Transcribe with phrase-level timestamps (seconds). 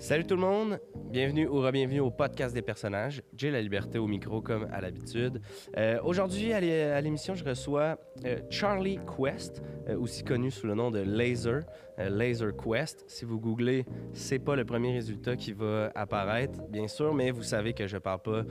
[0.00, 0.80] Salut tout le monde,
[1.10, 3.22] bienvenue ou re-bienvenue au podcast des personnages.
[3.36, 5.42] J'ai la liberté au micro comme à l'habitude.
[5.76, 10.66] Euh, Aujourd'hui à l'é- à l'émission, je reçois euh, Charlie Quest, euh, aussi connu sous
[10.66, 11.64] le nom de Laser,
[11.98, 13.04] Laser Quest.
[13.08, 13.84] Si vous googlez,
[14.14, 17.98] c'est pas le premier résultat qui va apparaître, bien sûr, mais vous savez que je
[17.98, 18.42] parle pas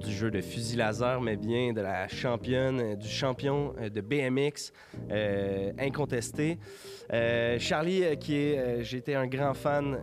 [0.00, 4.72] du jeu de fusil laser, mais bien de la championne, du champion de BMX
[5.78, 6.58] incontesté.
[7.12, 9.98] Euh, Charlie, euh, qui est, euh, j'ai été un grand fan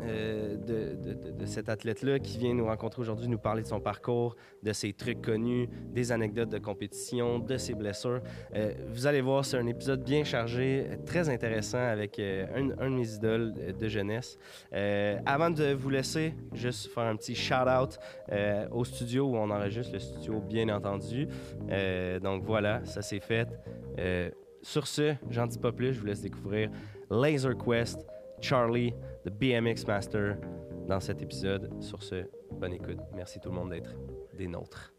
[0.66, 4.94] de, cet athlète-là, qui vient nous rencontrer aujourd'hui, nous parler de son parcours, de ses
[4.94, 8.22] trucs connus, des anecdotes de compétition, de ses blessures.
[8.88, 13.54] Vous allez voir, c'est un épisode bien chargé, très intéressant avec un, de mes idoles
[13.78, 14.38] de jeunesse.
[15.26, 18.00] Avant de vous laisser, juste faire un petit shout-out
[18.72, 21.28] au studio où on enregistre, le studio bien entendu.
[22.22, 23.48] Donc voilà, ça c'est fait.
[24.64, 26.70] Sur ce, j'en dis pas plus, je vous laisse découvrir
[27.10, 28.06] Laser Quest,
[28.42, 28.94] Charlie,
[29.26, 30.38] the BMX Master,
[30.88, 31.72] dans cet épisode.
[31.82, 33.00] Sur ce, bonne écoute.
[33.16, 33.96] Merci tout le monde d'être
[34.38, 34.94] des nôtres.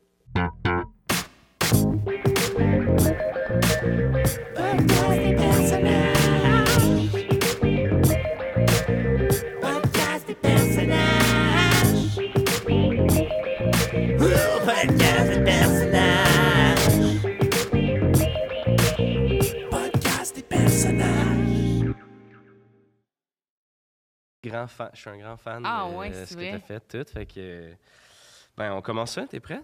[24.64, 26.48] Grand fan, je suis un grand fan Ah de ouais, ce c'est que vrai?
[26.50, 27.12] tu as fait tout.
[27.12, 27.72] Fait que,
[28.56, 29.60] ben, on commence ça, t'es prêt?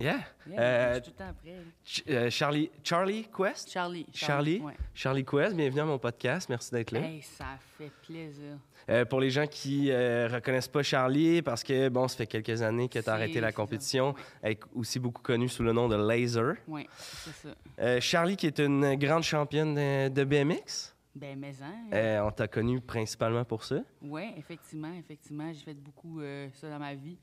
[0.00, 0.14] Yeah.
[0.48, 1.56] Yeah, Euh, je suis tout le temps prêt.
[1.84, 3.70] Ch- euh, Charlie, Charlie Quest?
[3.70, 4.06] Charlie.
[4.12, 4.58] Charlie?
[4.60, 4.72] ouais.
[4.94, 6.48] Charlie Quest, bienvenue à mon podcast.
[6.48, 7.00] Merci d'être là.
[7.00, 7.44] Hey, ça
[7.78, 8.56] fait plaisir.
[8.88, 12.62] Euh, pour les gens qui euh, reconnaissent pas Charlie, parce que bon, ça fait quelques
[12.62, 14.52] années que tu as arrêté la compétition, ouais.
[14.52, 16.54] est aussi beaucoup connu sous le nom de Laser.
[16.66, 17.54] Oui, c'est ça.
[17.78, 21.74] Euh, Charlie, qui est une grande championne de, de BMX, Ben, mais hein.
[21.92, 23.80] euh, on t'a connu principalement pour ça?
[24.00, 25.52] Oui, effectivement, effectivement.
[25.52, 27.18] J'ai fait beaucoup euh, ça dans ma vie.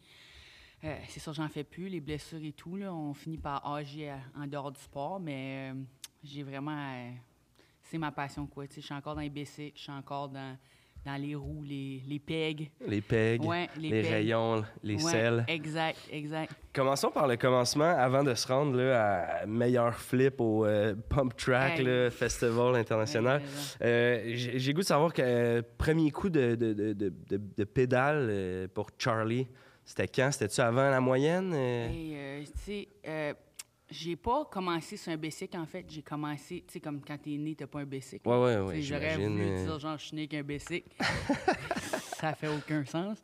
[0.84, 1.90] Euh, c'est sûr, j'en fais plus.
[1.90, 5.72] Les blessures et tout, là, on finit par agir à- en dehors du sport, mais
[5.74, 5.82] euh,
[6.24, 6.78] j'ai vraiment.
[6.78, 7.12] euh,
[7.82, 8.66] c'est ma passion, quoi.
[8.74, 10.56] Je suis encore dans les bicycles, je suis encore dans,
[11.06, 12.70] dans les roues, les, les pegs.
[12.86, 14.12] Les pegs, Ouais, les, les pegs.
[14.12, 15.46] rayons, les Ouais, selles.
[15.48, 16.54] Exact, exact.
[16.74, 21.36] Commençons par le commencement avant de se rendre là, à meilleur flip au euh, Pump
[21.38, 21.86] Track Hey.
[21.86, 23.42] là, Festival international.
[23.82, 28.90] Euh, J'ai goût de savoir que euh, premier coup de, de, de, de, pédale pour
[28.98, 29.48] Charlie,
[29.86, 30.32] c'était quand?
[30.32, 31.54] C'était-tu avant la moyenne?
[31.54, 32.88] Hey, tu sais,
[33.90, 35.86] j'ai pas commencé sur un bicycle, en fait.
[35.90, 38.28] J'ai commencé, tu sais, comme quand t'es né, t'as pas un bicycle.
[38.28, 39.64] Ouais, ouais, ouais, J'aurais voulu euh.
[39.66, 40.90] dire, genre, je suis né avec un bicycle.
[42.18, 43.18] ça fait aucun sens.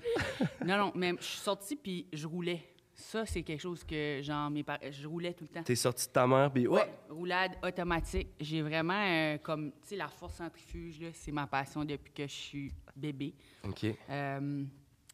[0.66, 2.62] Non, non, mais je suis sortie puis je roulais.
[2.98, 5.64] Ça, c'est quelque chose que, genre, mes parents, je roulais tout le temps.
[5.64, 6.90] T'es sorti de ta mère, puis Ouais, ouais.
[7.09, 8.30] roulade automatique.
[8.40, 12.24] J'ai vraiment, euh, comme, tu sais, la force centrifuge, là, c'est ma passion depuis que
[12.24, 13.34] je suis bébé.
[13.66, 13.86] OK.
[14.09, 14.64] Euh,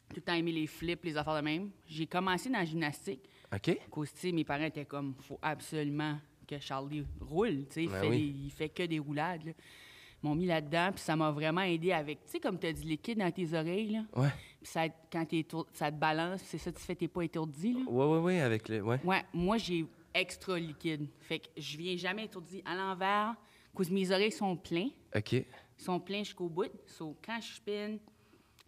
[0.08, 1.70] tout le temps aimé les flips, les affaires de même.
[1.88, 3.28] J'ai commencé dans la gymnastique.
[3.54, 3.78] OK?
[3.90, 7.66] Cause, mes parents étaient comme, faut absolument que Charlie roule.
[7.68, 8.42] tu sais, Il, Ben fait oui.
[8.46, 9.44] il fait que des roulades.
[9.44, 9.52] là.
[10.22, 12.72] Ils m'ont mis là-dedans, puis ça m'a vraiment aidé avec, tu sais, comme tu as
[12.72, 14.04] du liquide dans tes oreilles, là.
[14.14, 14.28] Ouais.
[14.62, 17.72] Puis ça, quand t'es étour- ça te balance, c'est ça, tu fais, t'es pas étourdi,
[17.72, 17.80] là.
[17.90, 18.82] Ouais, ouais, ouais, avec le.
[18.82, 19.00] Ouais.
[19.04, 19.84] Ouais, moi, j'ai
[20.14, 21.08] extra liquide.
[21.20, 23.34] Fait que je viens jamais étourdi à l'envers,
[23.74, 24.92] cause mes oreilles sont pleines.
[25.16, 25.32] OK.
[25.32, 25.44] Ils
[25.76, 26.70] sont pleins jusqu'au bout.
[26.86, 27.96] So, quand je spin,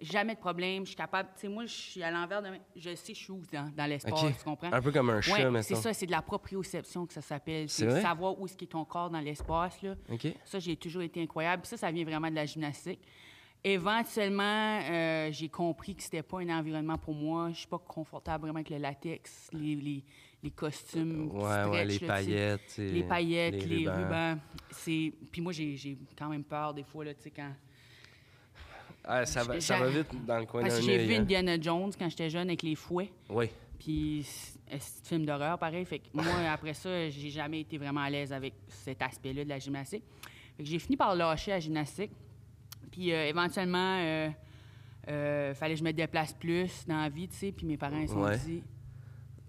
[0.00, 0.84] jamais de problème.
[0.84, 1.30] Je suis capable.
[1.34, 2.48] Tu sais, moi, je suis à l'envers de.
[2.76, 4.72] Je sais, je suis où dans, dans l'espace, tu comprends?
[4.72, 7.68] Un peu comme un chat, Ouais, c'est ça, c'est de la proprioception que ça s'appelle.
[7.68, 8.02] C'est vrai?
[8.02, 9.94] savoir où est-ce qu'est ton corps dans l'espace, là.
[10.10, 10.26] OK.
[10.44, 11.62] Ça, j'ai toujours été incroyable.
[11.62, 13.00] Puis ça, ça vient vraiment de la gymnastique.
[13.66, 17.48] Éventuellement, euh, j'ai compris que c'était pas un environnement pour moi.
[17.50, 20.04] Je suis pas confortable vraiment avec le latex, les, les,
[20.42, 22.76] les costumes Ouais, ouais, les là, paillettes.
[22.76, 24.04] Les paillettes, les, rubans.
[24.04, 24.38] rubans.
[25.32, 27.52] Puis moi, j'ai, j'ai quand même peur des fois, là, tu sais, quand...
[29.06, 31.20] Ah, ça, va, ça J'ai- va vite dans le coin Parce que j'ai vu hein.
[31.20, 33.10] Indiana Jones quand j'étais jeune avec les fouets.
[33.28, 33.46] Oui.
[33.78, 35.84] Puis c'est un film d'horreur, pareil.
[35.84, 39.48] Fait que moi, après ça, j'ai jamais été vraiment à l'aise avec cet aspect-là de
[39.50, 40.04] la gymnastique.
[40.56, 42.12] Fait que j'ai fini par lâcher la gymnastique.
[42.90, 44.28] Puis euh, éventuellement, euh,
[45.08, 47.52] euh, fallait que je me déplace plus dans la vie, tu sais.
[47.52, 48.38] Puis mes parents, ils se sont Ouais.
[48.38, 48.62] dit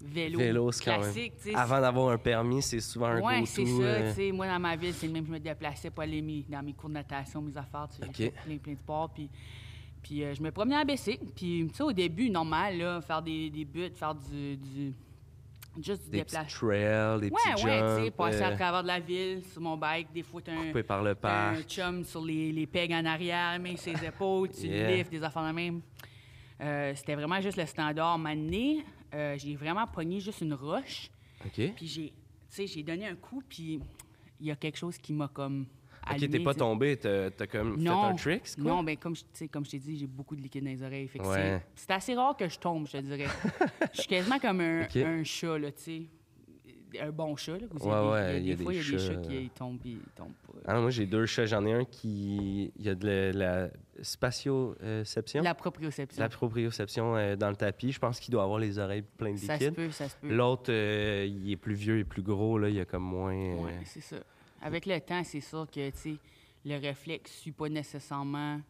[0.02, 1.00] vélo, Vélo, quand même.
[1.02, 1.54] classique, sais.
[1.54, 3.46] Avant d'avoir un permis, c'est souvent un Ouais, go-to.
[3.46, 3.82] c'est ça.
[3.82, 5.26] euh, moi, dans ma ville, c'est le même.
[5.26, 7.88] Je me déplaçais pour aller mes- dans mes cours de natation, mes affaires.
[7.90, 8.14] Tu sais, OK.
[8.16, 9.10] j'ai fait plein, plein de sports.
[9.14, 9.28] Puis,
[10.02, 11.24] puis euh, je me promenais en bicycle.
[11.34, 14.56] Puis, tu sais, au début, normal, là, faire des, des buts, faire du.
[14.56, 14.94] du
[15.82, 16.68] juste du Des petits déplacement.
[16.68, 17.98] trails, des Ouais, petits ouais, jumps.
[17.98, 20.08] tu sais, passer à euh, travers de la ville sur mon bike.
[20.12, 21.68] Des fois, t'as un, par le un parc.
[21.68, 24.90] chum sur les, les pegs en arrière, mais ses épaules, tu Yeah.
[24.96, 25.80] lifts, des affaires de même.
[26.62, 28.18] Euh, C'était vraiment juste le standard.
[28.18, 28.76] Maintenant,
[29.14, 31.10] euh, j'ai vraiment pogné juste une roche.
[31.44, 31.72] OK.
[31.76, 32.12] Puis j'ai, tu
[32.48, 33.80] sais, j'ai donné un coup, puis
[34.40, 35.66] il y a quelque chose qui m'a comme
[36.08, 38.64] Ok, t'es pas tombé, t'as t'as comme Non, fait un trick, quoi?
[38.64, 39.14] Non, ben comme
[39.50, 41.08] comme je t'ai dit, j'ai beaucoup de liquide dans les oreilles.
[41.08, 41.60] Fait que Ouais.
[41.74, 43.26] c'est- c'est assez rare que je tombe, je te dirais.
[43.92, 46.02] je suis quasiment comme un, un chat, là, tu sais.
[47.00, 47.66] Un bon chat, là.
[47.70, 49.36] Vous Ouais, avez- ouais, il y a des, fois, il y a des chats qui
[49.36, 50.52] euh, ils tombent puis ils tombent pas.
[50.66, 52.70] Ah moi j'ai deux chats, j'en ai un qui.
[52.76, 53.70] Il y a de la, la
[54.02, 55.42] spatioception.
[55.42, 56.20] La proprioception.
[56.22, 57.92] La proprioception euh, dans le tapis.
[57.92, 59.74] Je pense qu'il doit avoir les oreilles pleines de ça se liquide.
[59.76, 60.28] peut, ça se peut.
[60.34, 63.34] L'autre, euh, il est plus vieux et plus gros, là, il y a comme moins.
[63.34, 64.16] euh, Ouais, c'est ça.
[64.62, 65.90] Avec le temps, c'est sûr que,
[66.64, 68.60] le réflexe suit pas nécessairement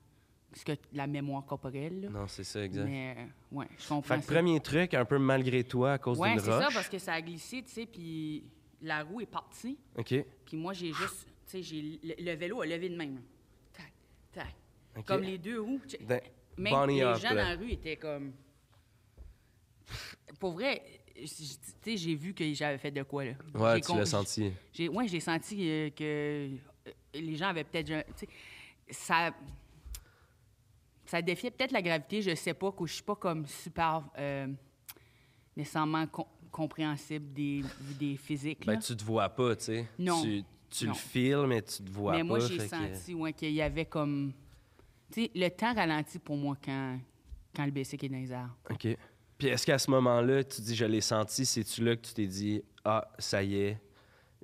[0.53, 2.09] ce que la mémoire corporelle, là.
[2.11, 2.85] Non, c'est ça, exact.
[2.85, 3.17] Mais,
[3.53, 4.35] ouais, je comprends Fait que ça.
[4.35, 6.65] premier truc, un peu malgré toi à cause Ouais, d'une c'est roche.
[6.65, 8.45] ça, parce que ça a glissé, tu sais, puis
[8.83, 9.79] la roue est partie.
[9.97, 10.15] OK.
[10.45, 13.15] Puis moi, j'ai juste, tu sais, le, le vélo a levé de même.
[13.15, 13.21] là.
[13.73, 13.93] Tac,
[14.33, 14.55] tac.
[15.05, 15.81] Comme les deux roues.
[16.01, 16.21] Dans-
[16.59, 17.43] Même Bonnie les gens là.
[17.45, 18.33] dans la rue étaient comme.
[20.41, 20.83] Pour vrai,
[21.17, 21.37] j- tu
[21.83, 23.33] sais, j'ai vu que j'avais fait de quoi, là.
[23.55, 24.53] Ouais, tu l'as senti.
[24.73, 28.07] J'ai, ouais, j'ai senti euh, que euh, les gens avaient peut-être.
[28.91, 29.33] Ça.
[31.07, 34.03] Ça défiait peut-être la gravité, je sais pas, que je suis pas comme super.
[34.19, 34.49] euh,
[35.57, 37.63] nécessairement com- compréhensible des,
[37.99, 38.67] des physiques.
[38.67, 38.79] Ben, là.
[38.81, 39.89] tu te vois pas, tu sais.
[39.99, 40.21] Non.
[40.69, 42.25] Tu, le files, mais tu te vois Mais pas.
[42.25, 44.33] moi, j'ai que- senti ouais, qu'il y avait comme.
[45.11, 46.99] Sais, le temps ralentit pour moi quand,
[47.55, 48.55] quand le BC est dans les airs.
[48.71, 48.89] OK.
[49.39, 52.27] Puis est-ce qu'à ce moment-là, tu dis je l'ai senti, c'est-tu là que tu t'es
[52.27, 53.79] dit Ah, ça y est,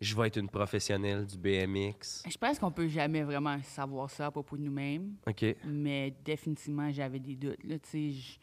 [0.01, 2.23] je vais être une professionnelle du BMX?
[2.29, 5.45] Je pense qu'on peut jamais vraiment savoir ça à propos de nous-mêmes, OK.
[5.65, 7.63] mais définitivement, j'avais des doutes.
[7.65, 8.39] Là, tu sais,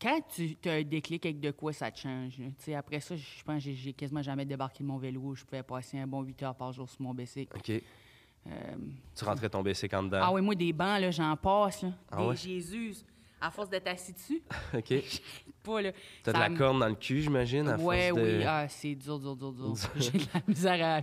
[0.00, 2.38] Quand tu as un déclic avec de quoi, ça te change.
[2.38, 2.46] là.
[2.58, 5.34] Tu sais, après ça, je pense que j'ai- quasiment jamais débarqué de mon vélo.
[5.34, 7.48] Je pouvais passer un bon 8 heures par jour sur mon BC.
[7.56, 7.82] OK.
[9.14, 10.20] Tu rentrais ton BC quand dedans?
[10.22, 11.82] Ah oui, moi, des bancs, là, j'en passe.
[11.82, 11.90] Là.
[12.10, 12.36] Ah des ouais?
[12.36, 12.94] Jésus,
[13.40, 14.42] à force d'être assis dessus,
[14.74, 14.94] OK.
[15.62, 15.92] pas là.
[16.22, 18.36] T'as de la me- corne dans le cul, j'imagine, à Ouais, force de...
[18.38, 19.74] oui, ah, c'est dur, dur, dur, dur.
[19.96, 21.02] J'ai de la misère à.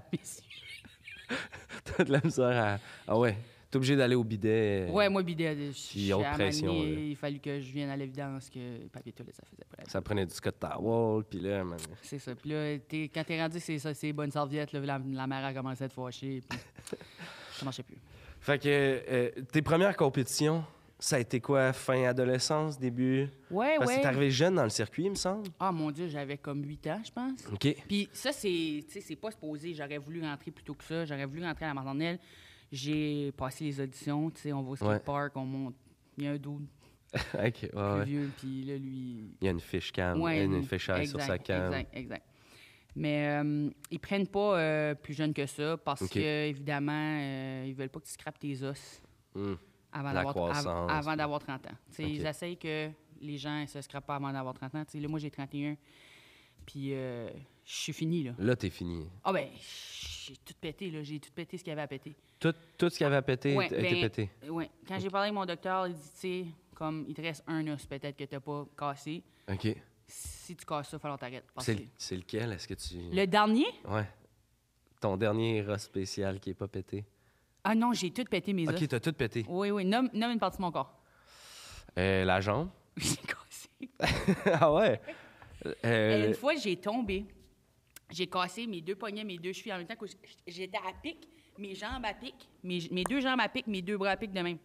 [1.84, 2.80] T'as de la misère à...
[3.08, 3.38] Ah ouais,
[3.76, 4.88] t'es obligé d'aller au bidet.
[4.88, 7.02] euh, Ouais, moi, bidet, je Puis suis haute pression, manier, là.
[7.02, 9.84] Il a fallu que je vienne à l'évidence que le papier toilette, ça faisait pas
[9.84, 12.34] la Ça prenait du Scott Towel, puis là, man, C'est ça.
[12.36, 12.76] Puis là,
[13.14, 15.90] quand t'es rendu, c'est ça, c'est bonnes serviettes, là, la, la mère a commencé à
[15.90, 16.42] te fâcher.
[16.48, 16.60] Puis
[17.52, 17.98] ça marchait plus.
[18.40, 20.64] Fait que euh, tes premières compétitions,
[20.98, 21.74] ça a été quoi?
[21.74, 23.28] Fin adolescence, début?
[23.52, 24.02] Ouais, Parce que ouais.
[24.02, 25.50] t'es arrivé jeune dans le circuit, il me semble.
[25.60, 27.46] Ah, mon Dieu, j'avais comme 8 ans, je pense.
[27.52, 27.76] OK.
[27.88, 29.74] Puis ça, c'est, c'est pas supposé.
[29.74, 31.04] J'aurais voulu rentrer plus tôt que ça.
[31.04, 32.20] J'aurais voulu rentrer à la maternelle.
[32.76, 34.30] J'ai passé les auditions.
[34.32, 35.76] Tu sais, on va au skatepark, on monte.
[36.18, 36.60] Il y a un dos
[37.16, 38.06] OK, ouais, plus ouais.
[38.06, 39.38] vieux, puis là, lui...
[39.40, 41.66] Il y a une fiche cam, Ouais, une, une- fiche sur sa cam.
[41.74, 42.26] Exact, exact.
[42.98, 46.10] Mais euh, ils prennent pas euh, plus jeune que ça parce OK.
[46.12, 46.92] que, évidemment,
[47.22, 49.02] euh, ils veulent pas que tu scrapes tes os
[49.34, 49.54] Hmm.
[49.94, 50.92] avant d'avoir, av- croissance.
[50.92, 51.76] avant d'avoir 30 ans.
[51.94, 52.04] Tu.
[52.04, 52.90] Ils essayent que
[53.22, 54.84] les gens ne se scrapent pas avant d'avoir 30 ans.
[54.86, 55.76] Tu là, moi, j'ai 31,
[56.66, 57.30] puis euh,
[57.66, 58.32] je suis fini, là.
[58.40, 59.08] Là, t'es fini.
[59.24, 59.48] Ah ben,
[60.28, 61.04] j'ai tout pété, là.
[61.04, 62.16] J'ai tout pété ce qu'il y avait à péter.
[62.40, 64.30] Tout, tout ce qui avait à péter Ouais, a été ben, pété.
[64.50, 64.70] Ouais.
[64.88, 67.66] Quand j'ai parlé avec mon docteur, il dit, tu sais, comme il te reste un
[67.68, 69.24] os peut-être que tu n'as pas cassé.
[69.52, 69.68] OK.
[70.08, 71.46] Si tu casses ça, il va falloir t'arrêter.
[71.60, 72.52] C'est que- c'est lequel?
[72.54, 72.96] Est-ce que tu...
[73.16, 73.66] Le dernier?
[73.88, 74.08] Ouais.
[75.02, 77.06] Ton dernier ros spécial qui est pas pété.
[77.64, 78.76] Ah non, j'ai tout pété mes os.
[78.80, 79.46] OK, t'as tout pété.
[79.48, 79.86] Oui, oui.
[79.86, 80.94] Nomme, nomme une partie de mon corps.
[81.98, 82.70] Euh, la jambe?
[82.98, 84.30] J'ai cassé.
[84.60, 85.02] ah ouais?
[85.86, 87.26] Euh, Une fois, j'ai tombé.
[88.12, 89.96] J'ai cassé mes deux poignets, mes deux chevilles en même temps.
[89.96, 90.06] que
[90.48, 93.98] J'étais à pic, mes jambes à pic, mes, mes deux jambes à pic, mes deux
[93.98, 94.58] bras à pic de même.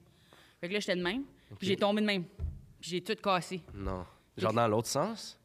[0.60, 1.24] Fait que là, j'étais de même.
[1.58, 2.24] Puis j'ai tombé de même.
[2.80, 3.62] Puis j'ai tout cassé.
[3.74, 4.04] non.
[4.36, 5.38] Genre dans l'autre sens?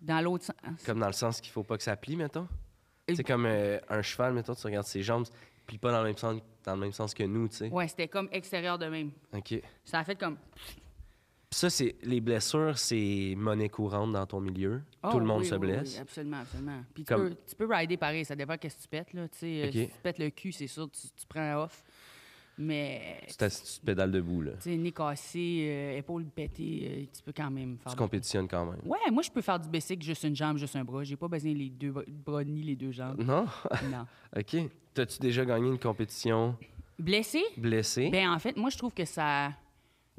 [0.00, 0.82] Dans l'autre sens.
[0.86, 2.48] Comme dans le sens qu'il faut pas que ça plie, mettons?
[3.06, 5.26] Et- C'est comme euh, un cheval, mettons, tu regardes ses jambes,
[5.66, 7.68] plie pas dans le même sens, dans le même sens que nous, tu sais.
[7.68, 9.10] Ouais, c'était comme extérieur de même.
[9.34, 9.60] OK.
[9.84, 10.38] Ça a fait comme.
[11.52, 14.82] Ça, c'est les blessures, c'est monnaie courante dans ton milieu.
[15.02, 15.94] Oh, Tout le monde oui, se blesse.
[15.96, 16.84] Oui, absolument, absolument.
[16.94, 19.22] Puis tu, peux, tu peux rider pareil, ça dépend qu'est-ce que tu pètes, là.
[19.22, 21.82] Euh, si tu pètes le cul, c'est sûr, tu, tu prends un off.
[22.56, 24.52] Mais, Tu, tu pédales debout, là.
[24.52, 27.92] tu sais, nez cassé, euh, épaule pétée, euh, tu peux quand même faire.
[27.92, 28.80] Tu compétitionnes quand même.
[28.84, 31.02] Ouais, moi, je peux faire du basic, juste une jambe, juste un bras.
[31.02, 33.18] J'ai pas besoin les deux bras- bras ni les deux jambes.
[33.24, 33.46] Non?
[33.90, 34.06] non.
[34.36, 34.56] OK.
[34.94, 36.54] T'as-tu déjà gagné une compétition?
[36.98, 37.42] Blessé?
[37.56, 38.10] blessé?
[38.10, 39.52] Ben, en fait, moi, je trouve que ça.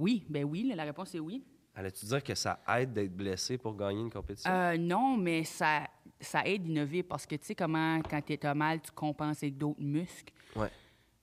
[0.02, 1.44] Oui, ben oui, la réponse est oui.
[1.76, 4.52] Allais-tu dire que ça aide d'être blessé pour gagner une compétition?
[4.52, 5.88] Euh, non, mais ça,
[6.20, 9.58] ça aide d'innover parce que tu sais comment, quand tu as mal, tu compenses avec
[9.58, 10.34] d'autres muscles.
[10.56, 10.70] Ouais.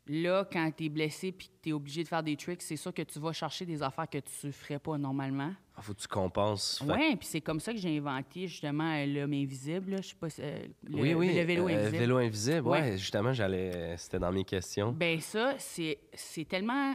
[0.06, 2.76] Là, quand tu es blessé puis que tu es obligé de faire des tricks, c'est
[2.76, 5.52] sûr que tu vas chercher des affaires que tu ne ferais pas normalement.
[5.76, 6.82] Ah, faut que tu compenses.
[6.87, 9.90] Oui, puis c'est comme ça que j'ai inventé justement euh, l'homme invisible.
[9.90, 9.97] là.
[10.00, 11.35] Je sais pas si, euh, le, oui, oui.
[11.35, 11.99] le vélo euh, invisible.
[11.99, 12.80] vélo invisible, ouais.
[12.80, 12.97] Ouais.
[12.97, 13.97] Justement, j'allais.
[13.99, 14.92] C'était dans mes questions.
[14.92, 16.94] Ben ça, c'est c'est tellement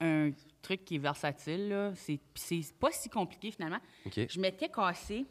[0.00, 0.30] un
[0.62, 1.68] truc qui est versatile.
[1.68, 1.92] là.
[1.96, 2.18] C'est
[2.78, 3.80] pas si compliqué finalement.
[4.06, 5.24] Je m'étais cassé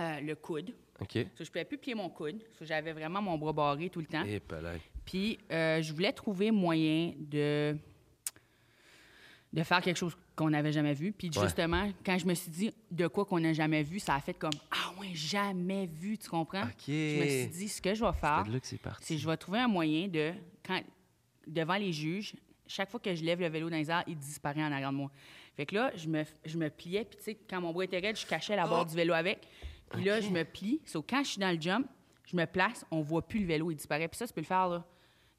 [0.00, 0.72] euh, le coude.
[1.00, 1.12] OK.
[1.36, 2.42] So, je pouvais plus plier mon coude.
[2.60, 4.24] J'avais vraiment mon bras barré tout le temps.
[4.24, 4.78] Et pelé.
[5.04, 7.76] Puis euh, je voulais trouver moyen de,
[9.52, 11.12] de faire quelque chose qu'on n'avait jamais vu.
[11.12, 11.42] Puis Ouais.
[11.42, 14.34] justement, quand je me suis dit de quoi qu'on n'a jamais vu, ça a fait
[14.34, 16.64] comme Ah ouais, jamais vu, tu comprends?
[16.86, 18.44] Je me suis dit, ce que je vais faire,
[19.00, 20.32] C'est que je vais trouver un moyen de,
[20.64, 20.80] quand,
[21.46, 22.34] devant les juges,
[22.68, 24.96] chaque fois que je lève le vélo dans les airs, il disparaît en arrière de
[24.96, 25.10] moi.
[25.56, 27.98] Fait que là, je me, je me pliais, puis tu sais, quand mon bras était
[27.98, 29.40] raide, je cachais la barre du vélo avec.
[29.90, 30.80] Puis là, je me plie.
[30.86, 31.86] So, quand je suis dans le jump,
[32.24, 34.06] je me place, on voit plus le vélo, il disparaît.
[34.06, 34.84] Puis ça, tu peux le faire là,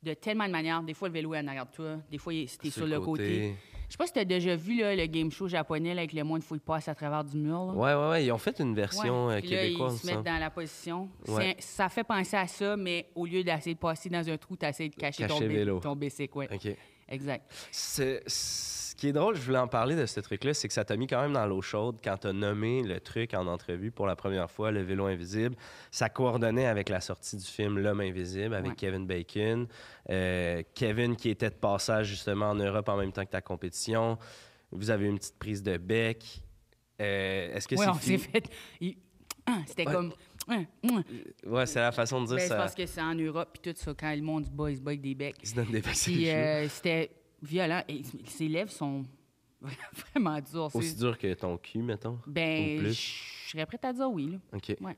[0.03, 0.81] de tellement de manières.
[0.83, 1.98] Des fois, le vélo est en arrière de toi.
[2.09, 3.55] Des fois, t'es sur, le côté.
[3.88, 6.13] Je sais pas si tu as déjà vu là, le game show japonais là, avec
[6.13, 7.65] le monde, il faut qu'il passe à travers du mur.
[7.65, 7.74] là.
[7.74, 8.25] Ouais, ouais, ouais.
[8.25, 9.36] Ils ont fait une version Ouais.
[9.36, 11.09] euh, Puis là, québécoise, ils se mettent dans la position.
[11.27, 11.55] Ouais.
[11.59, 14.65] Ça fait penser à ça, mais au lieu d'essayer de passer dans un trou, tu
[14.65, 15.79] essaies de cacher, Cacher ton, vélo.
[15.79, 16.38] ton bicycle.
[16.38, 16.50] Ouais.
[16.53, 16.75] OK.
[17.10, 17.46] Exact.
[17.72, 20.84] C'est- Ce qui est drôle, je voulais en parler de ce truc-là, c'est que ça
[20.84, 24.06] t'a mis quand même dans l'eau chaude quand t'as nommé le truc en entrevue pour
[24.06, 25.56] la première fois, le vélo invisible.
[25.89, 28.75] Ça coordonnait avec la sortie du film L'homme invisible avec Ouais.
[28.75, 29.68] Kevin Bacon.
[30.10, 34.18] Euh, Kevin qui était de passage justement en Europe en même temps que ta compétition.
[34.72, 36.42] Vous avez eu une petite prise de bec.
[37.01, 38.32] Euh, Est-ce que Oui, on c'est s'est fini?
[38.34, 38.50] fait.
[38.82, 38.98] il-
[39.46, 39.94] Ah, C'était Ouais.
[39.94, 40.12] comme.
[41.46, 42.56] Ouais, c'est la façon de dire Ben, ça.
[42.56, 44.82] parce que c'est en Europe, puis tout ça, quand le monde se bat, il se
[44.82, 45.36] bat avec des becs.
[45.41, 47.84] Ils se donnent des becs Puis euh, c'était violent.
[47.88, 49.06] Et ses lèvres sont
[50.13, 50.70] vraiment dures.
[50.74, 52.20] Aussi C'est- dur que ton cul, mettons.
[52.27, 52.91] Ben, je
[53.51, 54.32] serais prête à dire oui.
[54.32, 54.38] Là.
[54.53, 54.75] OK.
[54.82, 54.96] Ouais.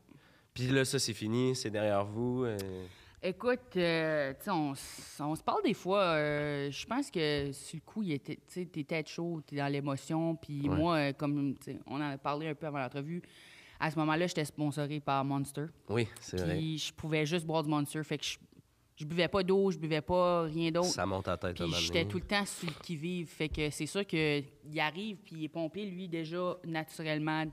[0.54, 2.44] Puis là, ça, c'est fini, c'est derrière vous.
[2.46, 2.58] euh,
[3.24, 6.02] Écoute, euh, tu sais, on, se parle des fois.
[6.02, 9.58] euh, je pense que sur le coup, il était, tu sais, t'es tête chaude, t'es
[9.58, 10.36] dans l'émotion.
[10.36, 10.76] Puis Ouais.
[10.76, 11.56] moi, comme
[11.86, 13.22] on en a parlé un peu avant l'entrevue,
[13.82, 15.66] à ce moment-là, j'étais sponsoré par Monster.
[15.90, 16.56] Oui, c'est vrai.
[16.56, 18.04] Puis je pouvais juste boire du Monster.
[18.04, 18.38] Fait que je,
[18.96, 20.90] je buvais pas d'eau, je buvais pas rien d'autre.
[20.90, 23.28] Ça monte à la tête Puis j'étais tout le temps sur le qui-vive.
[23.28, 24.46] Fait que c'est sûr qu'il
[24.80, 27.46] arrive, puis il est pompé, lui, déjà, naturellement,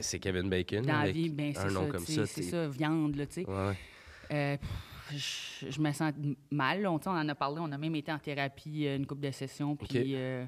[0.00, 0.82] c'est Kevin Bacon.
[0.82, 1.28] dans la vie.
[1.28, 3.46] Ben, un c'est nom ça, comme c'est ça, viande, là, tu sais.
[3.48, 3.76] Ouais, ouais.
[4.30, 4.56] Euh,
[5.12, 6.12] je, je me sens
[6.50, 6.82] mal.
[6.82, 6.92] là.
[6.92, 9.76] On, en a parlé, on a même été en thérapie euh, une couple de sessions.
[9.76, 10.44] Puis, euh,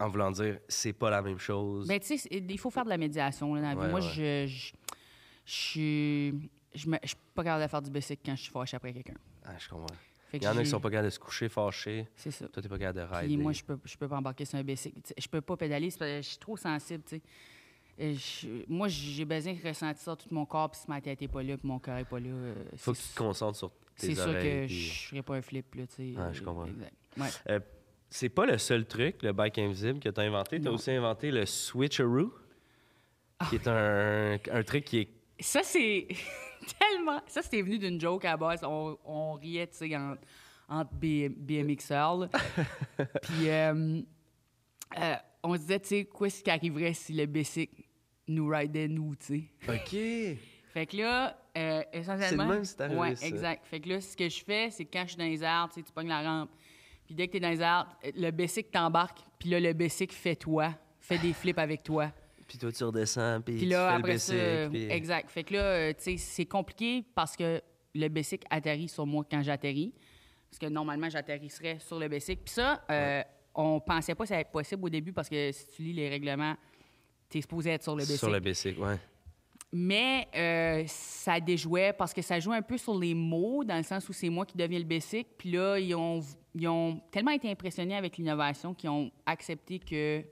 [0.00, 1.86] En voulant dire, c'est pas la même chose.
[1.88, 3.80] ben, tu sais, il faut faire de la médiation là, dans.
[3.80, 4.06] Ouais, Moi, ouais.
[4.06, 4.72] je, je,
[5.44, 6.50] je suis.
[6.74, 8.92] Je me- je suis pas capable de faire du bicycle quand je suis fâché après
[8.92, 9.14] quelqu'un.
[9.44, 9.86] Ah, je comprends.
[10.34, 12.06] Il y en a qui sont pas capables de se coucher fâchés.
[12.14, 12.46] C'est ça.
[12.48, 13.36] Toi, t'es pas capable de Puis rider.
[13.42, 15.96] moi, je peux, je peux pas embarquer sur un sais, Je peux pas pédaler, parce
[15.98, 17.22] que je suis trop sensible, tu sais.
[18.00, 21.20] Euh, je- moi, j'ai besoin de ressentir ça tout mon corps, puis si ma tête
[21.22, 23.56] est pas là, puis mon cœur est pas là, euh, Faut que tu te concentres
[23.58, 24.44] sur tes c'est sûr oreilles.
[24.44, 26.02] que puis- je ferais pas un flip, là, tu sais.
[26.20, 26.66] Ouais, je euh, comprends.
[26.66, 26.92] Exact.
[27.48, 27.60] Ouais.
[28.10, 30.60] C'est pas le seul truc, le bike invisible, que tu as inventé.
[30.60, 32.32] Tu as aussi inventé le switcheroo,
[33.48, 35.08] qui est un, un truc qui est.
[35.40, 36.08] Ça, c'est
[36.78, 37.20] tellement.
[37.26, 38.60] Ça, c'était venu d'une joke à la base.
[38.64, 40.16] On, on riait, tu sais, en-
[40.68, 41.92] entre B- BMXR.
[42.18, 42.28] là.
[43.22, 44.00] Puis, euh,
[44.98, 47.82] euh, on se disait, tu sais, quoi ce qui arriverait si le bicycle
[48.26, 49.72] nous ridait, nous, tu sais?
[49.74, 50.38] OK!
[50.74, 52.46] Fait que là, euh, essentiellement.
[52.46, 53.26] même si c'est arrivé, Ouais, ça.
[53.26, 53.66] exact.
[53.66, 55.82] Fait que là, ce que je fais, c'est que quand je suis dans les sais,
[55.82, 56.50] tu pognes la rampe.
[57.08, 59.18] Puis dès que tu es dans les airs, le bicycle t'embarque.
[59.38, 62.12] Puis là, le bicycle fait toi, fait des flips avec toi.
[62.46, 64.46] Puis toi, tu redescends, puis Puis tu là, fais après le ça, bicycle.
[64.46, 65.30] euh, puis- exact.
[65.30, 67.62] Fait que là, euh, tu sais, c'est compliqué parce que
[67.94, 69.94] le bicycle atterrit sur moi quand j'atterris.
[70.50, 72.42] Parce que normalement, j'atterrisserais sur le bicycle.
[72.44, 73.22] Puis ça, euh,
[73.54, 75.94] on pensait pas que ça allait être possible au début parce que si tu lis
[75.94, 76.56] les règlements,
[77.30, 78.18] tu es supposé être sur le bicycle.
[78.18, 78.96] Sur le bicycle, ouais.
[79.70, 83.82] Mais euh, ça déjouait parce que ça joue un peu sur les mots, dans le
[83.82, 85.28] sens où c'est moi qui deviens le bicycle.
[85.36, 86.20] Puis là, ils ont,
[86.54, 90.24] ils ont tellement été impressionnés avec l'innovation qu'ils ont accepté que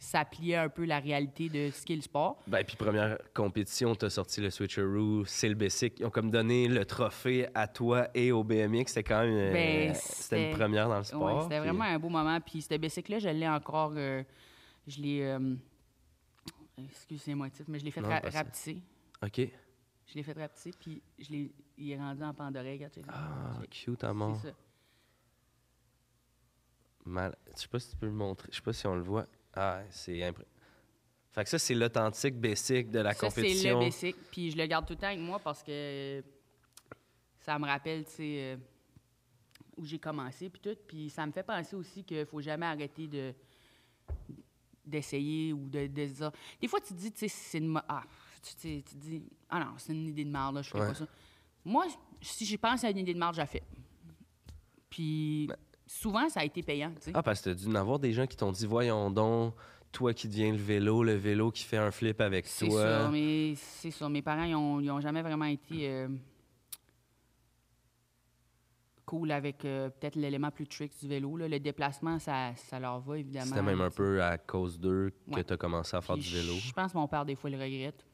[0.00, 2.40] ça pliait un peu la réalité de ce qu'est le sport.
[2.46, 5.96] Ben, puis première compétition, tu as sorti le switcheroo, c'est le bicycle.
[6.00, 8.84] Ils ont comme donné le trophée à toi et au BMX.
[8.86, 9.32] C'était quand même.
[9.34, 11.42] euh, Ben, c'était une première dans le Ouais, sport.
[11.42, 12.40] c'était puis- vraiment un beau moment.
[12.40, 13.92] Puis ce bicycle-là, je l'ai encore.
[13.96, 14.22] euh,
[14.86, 15.22] je l'ai.
[15.24, 15.56] euh,
[16.78, 18.80] excusez moi mais je l'ai fait Non, ra- rapetisser.
[19.24, 19.40] OK.
[20.06, 22.76] Je l'ai fait rapetisser, puis je l'ai, il est rendu en pan d'oreille.
[22.76, 23.04] regarde, check.
[23.08, 24.38] Ah, cute à mort.
[24.40, 24.54] C'est ça.
[27.08, 27.36] Mal.
[27.56, 28.48] Je sais pas si tu peux le montrer.
[28.50, 29.26] Je sais pas si on le voit.
[29.54, 30.44] Ah, c'est impré...
[31.32, 33.78] Fait que ça, c'est l'authentique basic de la Ça, c'est compétition.
[33.80, 34.18] le bicycle.
[34.30, 36.22] Puis je le garde tout le temps avec moi parce que
[37.40, 38.56] ça me rappelle, tu sais, euh,
[39.76, 40.76] où j'ai commencé, puis tout.
[40.86, 43.34] Puis ça me fait penser aussi qu'il faut jamais arrêter de
[44.84, 46.32] d'essayer ou de, de dire...
[46.60, 47.78] Des fois, tu te dis, tu sais, c'est une...
[47.88, 48.02] Ah,
[48.42, 50.88] tu, tu dis, ah non, c'est une idée de merde, là, je ferais Ouais.
[50.88, 51.06] pas ça.
[51.62, 51.86] Moi,
[52.22, 53.62] si je pense à une idée de merde, je la fais.
[54.88, 55.48] Puis
[55.88, 57.10] souvent, ça a été payant, tu.
[57.14, 59.54] Ah, parce que t'as dû en avoir des gens qui t'ont dit Voyons donc,
[59.90, 62.82] toi qui deviens le vélo, le vélo qui fait un flip avec C'est toi.
[62.82, 64.08] ça, mais c'est ça.
[64.08, 66.08] Mes parents, ils ont, ils ont jamais vraiment été euh,
[69.06, 71.36] cool avec euh, peut-être l'élément plus trick du vélo.
[71.38, 71.48] là.
[71.48, 73.46] Le déplacement, ça, ça leur va, évidemment.
[73.46, 75.44] C'était même un tu peu à cause d'eux que Ouais.
[75.44, 76.52] tu as commencé à faire Puis du vélo.
[76.54, 78.04] Je pense que mon père, des fois, le regrette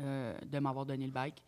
[0.00, 1.42] euh, de m'avoir donné le bike.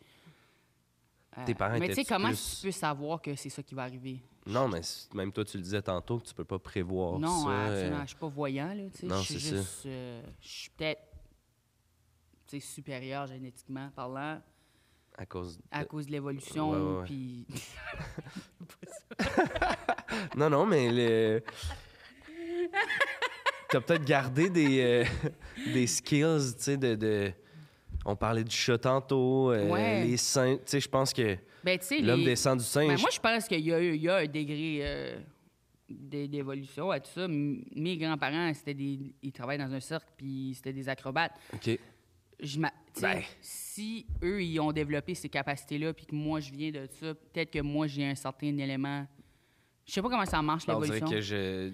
[1.45, 3.83] Tes parents Mais tu sais, comment plus- tu peux savoir que c'est ça qui va
[3.83, 4.19] arriver?
[4.47, 4.81] Non, mais
[5.13, 7.65] même toi, tu le disais tantôt que tu peux pas prévoir non, ça.
[7.65, 7.97] absolument.
[7.97, 8.83] euh, Je suis pas voyant, là.
[8.93, 9.05] tu sais.
[9.07, 9.55] non, Je suis c'est ça.
[9.57, 9.85] juste.
[9.87, 11.01] euh, je suis peut-être.
[12.59, 14.41] supérieur génétiquement parlant
[15.17, 15.59] à cause.
[15.71, 17.03] à de- cause de l'évolution.
[20.35, 21.43] Non, non, mais le.
[23.69, 25.03] T'as peut-être gardé des, euh,
[25.73, 27.31] des skills, tu sais, de, de-
[28.05, 30.05] On parlait du chat tantôt, euh, Ouais.
[30.05, 30.55] les seins.
[30.57, 31.37] Tu sais, je pense que
[31.67, 32.65] Ben, l'homme les- descend du.
[32.75, 35.19] Ben, moi, je pense qu'il y a, y un degré euh,
[35.89, 37.27] d'é- d'évolution à tout ça.
[37.27, 41.33] Mes grands-parents, c'était des, ils travaillaient dans un cirque, puis c'était des acrobates.
[41.53, 41.77] OK.
[42.39, 42.69] Je Ben.
[43.41, 47.51] Si eux, ils ont développé ces capacités-là, puis que moi, je viens de ça, peut-être
[47.51, 49.05] que moi, j'ai un certain élément.
[49.85, 51.07] Je sais pas comment ça marche, l'évolution.
[51.09, 51.71] que je...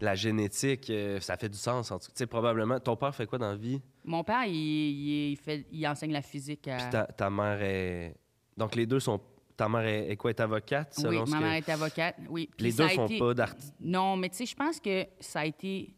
[0.00, 1.90] la génétique, euh, ça fait du sens.
[1.90, 2.78] En tout cas, tu sais, probablement.
[2.78, 3.80] Ton père fait quoi dans la vie?
[4.04, 6.76] Mon père, il, il- il fait, il enseigne la physique à.
[6.76, 8.14] Puis ta, ta mère est.
[8.56, 9.20] Donc les deux sont.
[9.56, 10.94] Ta mère est, est quoi, est avocate?
[10.98, 12.16] oui, selon ce ma que- mère est avocate.
[12.28, 12.50] Oui.
[12.56, 13.54] Puis Les ça deux a font été- pas d'art.
[13.80, 15.94] Non, mais tu sais, je pense que ça a été.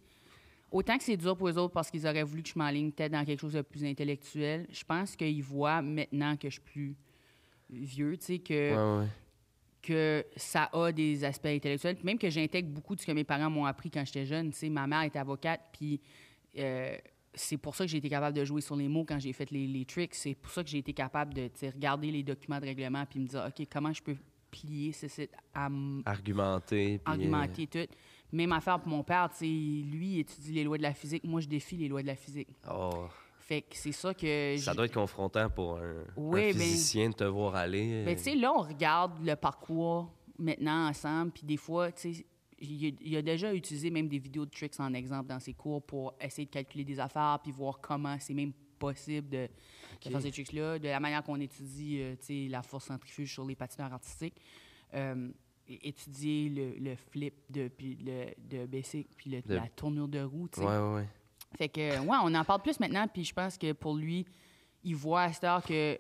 [0.71, 3.13] Autant que c'est dur pour eux autres parce qu'ils auraient voulu que je m'enligne peut-être
[3.13, 6.97] dans quelque chose de plus intellectuel, je pense qu'ils voient maintenant que je suis plus
[7.71, 9.09] vieux, tu sais, que, Ouais, ouais.
[9.83, 11.95] que ça a des aspects intellectuels.
[11.95, 14.51] Puis même que j'intègre beaucoup de ce que mes parents m'ont appris quand j'étais jeune.
[14.51, 16.01] Tu sais, ma mère est avocate, puis
[16.59, 16.97] euh,
[17.37, 19.51] c'est pour ça que j'ai été capable de jouer sur les mots quand j'ai fait
[19.51, 20.15] les, les tricks.
[20.15, 23.27] C'est pour ça que j'ai été capable de regarder les documents de règlement puis me
[23.27, 24.17] dire, OK, comment je peux
[24.51, 26.95] plier ceci à m- Argumenter.
[27.07, 27.87] euh, argumenter tout.
[28.33, 31.49] Même affaire pour mon père, lui il étudie les lois de la physique, moi je
[31.49, 32.49] défie les lois de la physique.
[32.71, 33.07] oh,
[33.39, 37.11] Fait que c'est ça que ça doit être confrontant pour un, Oui, un ben- physicien
[37.11, 38.03] de te voir aller.
[38.05, 42.27] Ben, tu sais, là, on regarde le parcours maintenant ensemble, puis des fois, tu sais,
[42.59, 45.53] il, a- il a déjà utilisé même des vidéos de tricks en exemple dans ses
[45.55, 49.49] cours pour essayer de calculer des affaires, puis voir comment c'est même possible de,
[50.05, 53.55] de faire ces tricks-là, de la manière qu'on étudie, euh, la force centrifuge sur les
[53.57, 54.41] patineurs artistiques.
[54.95, 55.31] Euh,
[55.69, 60.21] étudier le, le flip de, puis le, de basic, puis le- De- la tournure de
[60.23, 60.67] roue, tu sais.
[60.67, 61.09] Ouais, ouais, ouais.
[61.59, 64.25] Fait que, ouais, on en parle plus maintenant, puis je pense que pour lui,
[64.85, 65.99] il voit à cette heure que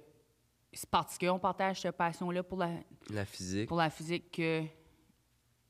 [0.73, 2.71] c'est parce qu'on partage cette passion-là pour la,
[3.11, 3.66] La physique.
[3.69, 4.62] pour la physique que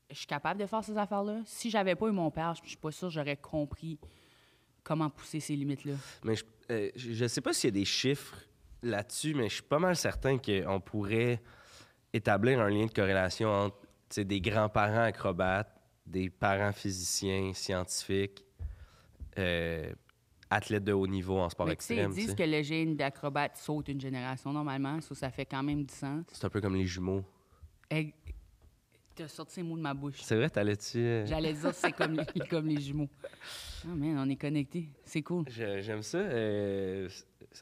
[0.09, 1.41] je suis capable de faire ces affaires-là.
[1.45, 3.99] Si j'avais pas eu mon père, je suis pas sûre que j'aurais compris
[4.83, 5.93] comment pousser ces limites-là.
[6.23, 8.37] Mais je, euh, je sais pas s'il y a des chiffres
[8.81, 11.41] là-dessus, mais je suis pas mal certain qu'on pourrait
[12.13, 15.73] établir un lien de corrélation entre des grands-parents acrobates,
[16.05, 18.45] des parents physiciens, scientifiques,
[19.37, 19.91] euh,
[20.49, 22.11] athlètes de haut niveau en sport Mais extrême.
[22.11, 25.83] ils disent que le gène d'acrobate saute une génération normalement, ça, ça fait quand même
[25.83, 26.23] du sens.
[26.31, 27.25] C'est un peu comme les jumeaux.
[29.17, 30.17] T'as sorti ces mots de ma bouche.
[30.21, 30.99] C'est vrai, t'allais-tu...
[30.99, 33.09] euh, J'allais dire c'est comme les, comme les jumeaux.
[33.83, 34.89] Ah, man, on est connectés.
[35.05, 35.45] C'est cool.
[35.49, 36.19] J'aime ça.
[36.19, 37.09] euh,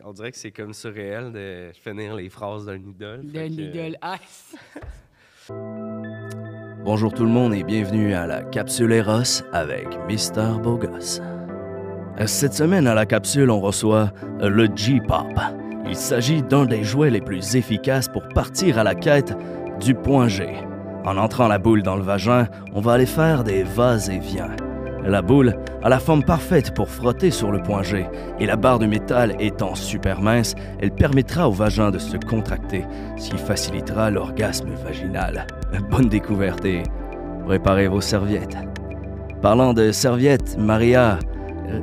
[0.04, 3.26] on dirait que c'est comme surréel de finir les phrases d'un idole.
[3.26, 4.56] De fait que- l'idole ice.
[6.84, 11.22] Bonjour tout le monde et bienvenue à la Capsule Eros avec Mister Bogos.
[12.26, 15.28] Cette semaine à la capsule, on reçoit le G-Pop.
[15.88, 19.34] Il s'agit d'un des jouets les plus efficaces pour partir à la quête
[19.80, 20.48] du point G.
[21.06, 24.50] En entrant la boule dans le vagin, on va aller faire des vas-et-viens.
[25.04, 28.08] La boule a la forme parfaite pour frotter sur le point G,
[28.40, 32.84] et la barre de métal étant super mince, elle permettra au vagin de se contracter,
[33.18, 35.46] ce qui facilitera l'orgasme vaginal.
[35.92, 36.82] Bonne découverte et
[37.46, 38.58] préparez vos serviettes.
[39.44, 41.20] Parlant de serviettes, Maria,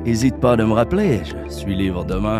[0.03, 2.39] n'hésite pas de me rappeler, je suis libre demain,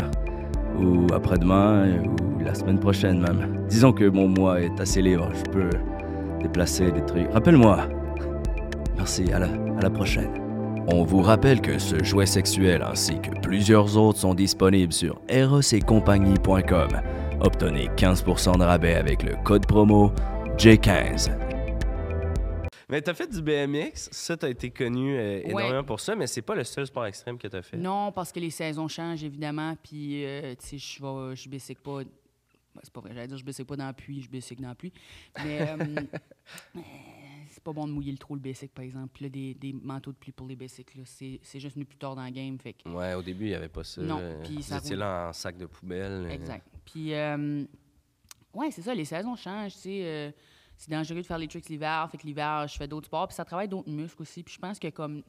[0.77, 3.63] ou après-demain, ou la semaine prochaine même.
[3.69, 5.69] Disons que mon mois est assez libre, je peux
[6.43, 7.31] déplacer des trucs.
[7.31, 7.87] Rappelle-moi.
[8.97, 10.39] Merci, à la, à la prochaine.
[10.87, 16.89] On vous rappelle que ce jouet sexuel ainsi que plusieurs autres sont disponibles sur erosetcompagnie.com.
[17.41, 20.11] Obtenez 15% de rabais avec le code promo
[20.57, 21.31] J15.
[22.89, 25.49] Mais t'as fait du BMX, ça t'as été connu euh, Ouais.
[25.49, 27.77] énormément pour ça, mais c'est pas le seul sport extrême que t'as fait.
[27.77, 29.75] Non, parce que les saisons changent, évidemment.
[29.81, 32.01] Puis, euh, tu sais, je vais- je bicycle pas.
[32.81, 34.75] C'est pas vrai, j'allais dire je bicycle pas dans la pluie, je bicycle dans la
[34.75, 34.91] pluie.
[35.43, 35.77] Mais euh,
[36.75, 36.79] euh,
[37.49, 39.09] c'est pas bon de mouiller le trop le bicycle, par exemple.
[39.13, 41.85] Puis là, des, des manteaux de pluie pour les bicycles, là, c'est c'est juste venu
[41.85, 42.57] plus tard dans le game.
[42.59, 44.01] Fait que, Ouais, au début, il y avait pas ça.
[44.01, 46.25] Non, puis vous ça étiez là en sac de poubelle.
[46.25, 46.65] euh, Exact.
[46.85, 47.63] Puis, euh,
[48.53, 50.01] ouais, c'est ça, les saisons changent, tu sais.
[50.03, 50.31] euh,
[50.75, 52.09] c'est dangereux de faire les tricks l'hiver.
[52.11, 53.27] Fait que l'hiver, je fais d'autres sports.
[53.27, 54.43] Puis ça travaille d'autres muscles aussi.
[54.43, 55.23] Puis je pense que comme.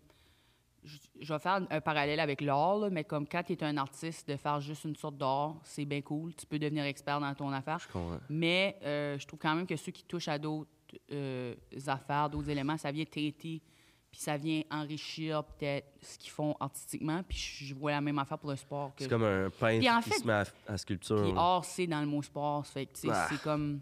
[0.84, 4.28] Je, je vais faire un parallèle avec l'art, mais comme quand tu es un artiste,
[4.28, 6.34] de faire juste une sorte d'art, c'est bien cool.
[6.34, 7.78] Tu peux devenir expert dans ton affaire.
[7.78, 8.18] Je comprends.
[8.28, 10.68] Mais euh, je trouve quand même que ceux qui touchent à d'autres
[11.10, 11.54] euh,
[11.86, 13.62] affaires, d'autres éléments, ça vient traiter,
[14.10, 17.22] puis ça vient enrichir peut-être ce qu'ils font artistiquement.
[17.26, 18.92] Puis je vois la même affaire pour le sport.
[18.98, 21.22] C'est comme un peintre en qui fait- se met à, à sculpture.
[21.22, 22.66] puis art, c'est dans le mot sport.
[22.66, 23.26] Fait que, tu sais, Ah.
[23.30, 23.80] c'est comme.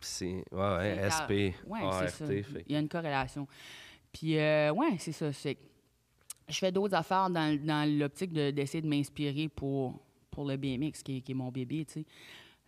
[0.00, 0.44] C'est.
[0.52, 1.30] Ouais, ouais, SP.
[1.66, 2.26] Ouais, ART, c'est ça.
[2.26, 2.64] fait.
[2.66, 3.46] Il y a une corrélation.
[4.12, 5.30] Puis, euh, ouais, c'est ça.
[5.32, 5.56] Que
[6.48, 10.00] je fais d'autres affaires dans, dans l'optique de- d'essayer de m'inspirer pour,
[10.30, 12.04] pour le BMX, qui est, qui est mon bébé, tu sais.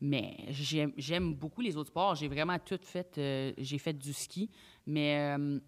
[0.00, 2.14] Mais j'aime j'aime beaucoup les autres sports.
[2.14, 3.16] J'ai vraiment tout fait.
[3.18, 4.50] euh, J'ai fait du ski,
[4.87, 5.58] mais euh,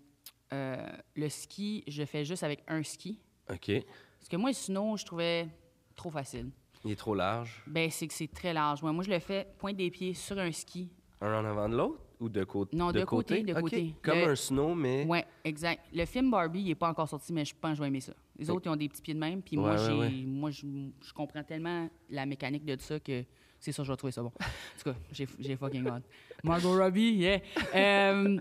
[0.52, 3.18] euh, le ski, je fais juste avec un ski.
[3.50, 3.70] OK.
[4.18, 5.48] Parce que moi, le snow, je trouvais
[5.94, 6.50] trop facile.
[6.84, 7.62] Il est trop large.
[7.66, 8.82] Ben, c'est que c'est très large.
[8.82, 10.90] Moi, moi, je le fais pointe des pieds sur un ski.
[11.20, 12.00] Un en avant de l'autre?
[12.20, 13.60] Ou de, côté Non, de côté, de OK.
[13.60, 13.94] côté.
[14.02, 15.04] Comme Le- un snow, mais.
[15.08, 15.82] Oui, exact.
[15.92, 18.00] Le film Barbie, il n'est pas encore sorti, mais je pense que je vais aimer
[18.00, 18.12] ça.
[18.38, 19.42] Les autres, ils ont des petits pieds de même.
[19.42, 20.66] Puis moi, Ouais, moi je,
[21.02, 23.24] je comprends tellement la mécanique de ça que
[23.58, 24.32] c'est ça, je vais trouver ça bon.
[24.40, 26.04] En tout cas, j'ai, fucking hâte.
[26.44, 27.40] Margot Robbie, yeah.
[27.74, 28.38] Euh,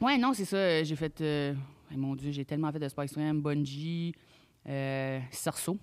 [0.00, 0.82] ouais, non, c'est ça.
[0.84, 1.20] J'ai fait.
[1.20, 1.54] euh,
[1.92, 4.14] mon Dieu, j'ai tellement fait de sport extrême, bungee,
[4.68, 5.76] euh, cerceau.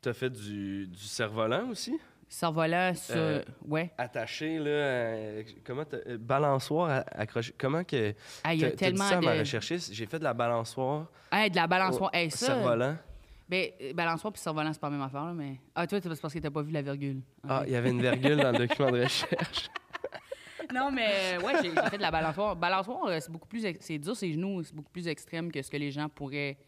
[0.00, 1.98] T'as fait du, du cerf-volant aussi?
[2.28, 3.14] Cerf-volant, ça.
[3.14, 3.90] Euh, ouais.
[3.96, 4.66] Attaché, là.
[4.66, 7.54] euh, comment euh, balançoire accroché.
[7.56, 8.14] Comment que.
[8.44, 9.42] Ah, il y a dit tellement ça à ma.
[9.44, 9.60] J'ai
[10.06, 11.06] fait de la balançoire.
[11.32, 12.10] Hey, de la balançoire.
[12.12, 12.46] Hey, ça.
[12.46, 12.96] Cerf-volant.
[13.48, 15.58] Ben, euh, balançoire puis cerf-volant, c'est pas la même affaire, là, mais.
[15.74, 17.22] Ah, toi, c'est parce que t'as pas vu la virgule.
[17.48, 19.68] Ah, il y avait une virgule dans le document de recherche.
[20.74, 22.54] Non, mais ouais, j'ai fait de la balançoire.
[22.54, 23.64] Balançoire, c'est beaucoup plus.
[23.64, 26.58] ex- C'est dur, ses genoux, c'est beaucoup plus extrême que ce que les gens pourraient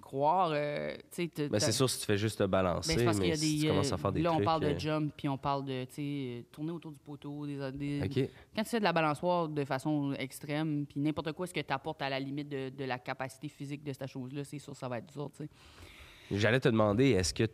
[0.00, 0.50] croire.
[0.52, 3.18] euh, tu sais, t'as- Ben, c'est sûr si tu fais juste te ben, balancer, parce
[3.18, 3.62] y mais si des.
[3.62, 4.40] tu commences à euh, faire des là, trucs...
[4.42, 6.98] on parle euh, de jump, puis on parle de, tu sais, euh, tourner autour du
[6.98, 7.46] poteau.
[7.46, 8.30] Des, des- OK.
[8.56, 11.72] Quand tu fais de la balançoire de façon extrême, puis n'importe quoi, ce que tu
[11.72, 14.88] apportes à la limite de, de la capacité physique de cette chose-là, c'est sûr, ça
[14.88, 15.50] va être dur, tu sais.
[16.32, 17.44] J'allais te demander, est-ce que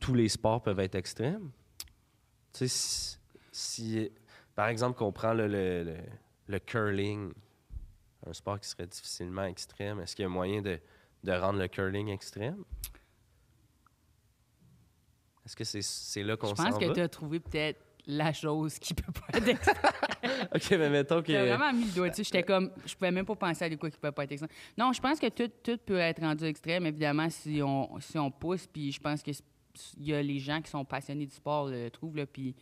[0.00, 1.50] tous les sports peuvent être extrêmes?
[2.52, 3.18] Tu sais, si,
[3.52, 4.10] si-
[4.54, 5.96] par exemple, qu'on prend le, le- le-
[6.48, 7.32] le curling,
[8.26, 10.78] un sport qui serait difficilement extrême, est-ce qu'il y a moyen de,
[11.24, 12.64] de rendre le curling extrême?
[15.44, 16.94] Est-ce que c'est c'est là qu'on Je s'en pense que va?
[16.94, 19.76] tu as trouvé peut-être la chose qui peut pas être extrême.
[20.54, 21.32] OK, mais mettons que...
[21.32, 22.24] J'ai vraiment mis le doigt dessus.
[22.24, 24.50] J'étais comme, je pouvais même pas penser à des quoi qui peuvent pas être extrême.
[24.76, 28.30] Non, je pense que tout, tout peut être rendu extrême, évidemment, si on, si on
[28.30, 28.66] pousse.
[28.66, 29.30] Puis je pense que
[29.98, 32.26] il y a les gens qui sont passionnés du sport le trouvent là.
[32.26, 32.54] Puis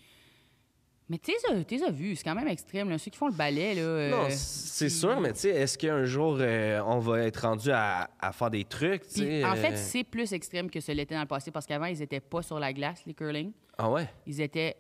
[1.09, 1.31] mais tu
[1.71, 2.90] les as vus, c'est quand même extrême.
[2.90, 2.99] Là.
[2.99, 3.81] Ceux qui font le ballet là.
[3.83, 7.71] euh, Non, c'est sûr, mais tu sais, est-ce qu'un jour, euh, on va être rendu
[7.71, 9.44] à, à faire des trucs, tu Puis, sais?
[9.44, 12.03] en euh, fait, c'est plus extrême que ce l'était dans le passé parce qu'avant, ils
[12.03, 13.53] étaient pas sur la glace, les curling.
[13.79, 14.09] Ah ouais?
[14.27, 14.77] Ils étaient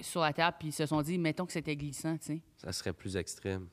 [0.00, 2.42] sur la table, puis ils se sont dit, mettons que c'était glissant, tu sais.
[2.56, 3.68] Ça serait plus extrême.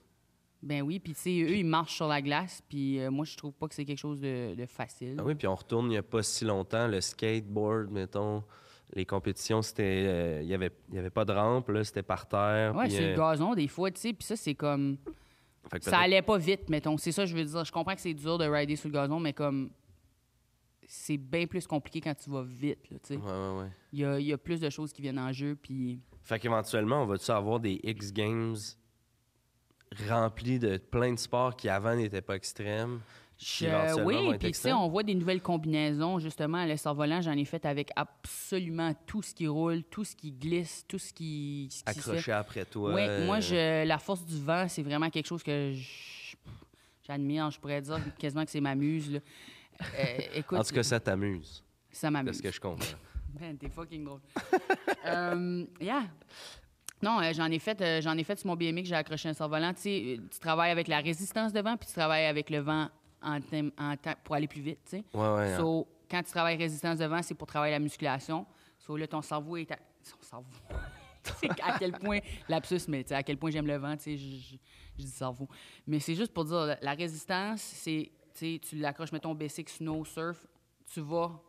[0.61, 3.35] Ben oui, puis tu sais, eux, ils marchent sur la glace, puis euh, moi, je
[3.37, 5.15] trouve pas que c'est quelque chose de, de facile.
[5.17, 8.43] Ah oui, puis on retourne il n'y a pas si longtemps, le skateboard, mettons,
[8.93, 10.05] les compétitions, c'était.
[10.07, 12.75] euh, Il n'y avait, il y avait pas de rampe, là, c'était par terre.
[12.75, 14.97] Ouais, c'est euh, le gazon, des fois, tu sais, puis ça, c'est comme.
[15.81, 16.97] Ça allait pas vite, mettons.
[16.97, 17.63] C'est ça, je veux dire.
[17.63, 19.69] Je comprends que c'est dur de rider sur le gazon, mais comme.
[20.91, 23.17] C'est bien plus compliqué quand tu vas vite, là, tu sais.
[23.17, 23.69] Ouais, ouais, ouais.
[23.93, 25.99] Il y a, y a plus de choses qui viennent en jeu, puis.
[26.23, 28.55] Fait qu'éventuellement, on va-tu avoir des X Games
[30.07, 32.99] remplis de plein de sports qui avant n'étaient pas extrêmes?
[33.41, 36.65] Je- oui, puis tu sais, on voit des nouvelles combinaisons, justement.
[36.65, 40.83] Le cerf-volant, j'en ai fait avec absolument tout ce qui roule, tout ce qui glisse,
[40.87, 41.69] tout ce qui.
[41.71, 42.09] ce qui se fait.
[42.11, 42.93] Accroché après toi.
[42.93, 45.73] Oui, euh, moi, je, la force du vent, c'est vraiment quelque chose que
[47.07, 47.49] j'admire.
[47.49, 49.11] Je pourrais dire quasiment que c'est ma muse.
[49.13, 49.19] là.
[49.97, 52.35] Euh, écoute, En tout cas, ça t'amuse, ça m'amuse.
[52.37, 52.85] ce que je comprends.
[53.39, 54.21] Man, t'es fucking drôle.
[55.05, 56.03] Euh, yeah.
[57.01, 59.33] Non, euh, j'en ai fait, euh, j'en ai fait sur mon BMX, j'ai accroché un
[59.33, 59.73] cerf-volant.
[59.73, 62.89] Tu sais, tu travailles avec la résistance de vent, puis tu travailles avec le vent
[63.21, 63.39] en
[63.77, 65.03] en pour aller plus vite, tu sais.
[65.13, 65.53] Ouais, ouais.
[65.53, 65.57] hein.
[65.57, 68.45] So, quand tu travailles résistance de vent, c'est pour travailler la musculation.
[68.77, 69.77] So, là, ton cerveau est à...
[70.01, 70.49] Son cerveau.
[71.39, 72.19] c'est à quel point...
[72.47, 74.55] Lapsus, mais tu sais, à quel point j'aime le vent, tu sais, je, je-
[74.97, 75.47] je dis cerveau.
[75.85, 78.11] Mais c'est juste pour dire, la, la résistance, c'est...
[78.33, 80.45] Tu l'accroches, mettons, basic, snow, surf,
[80.91, 81.39] tu vas...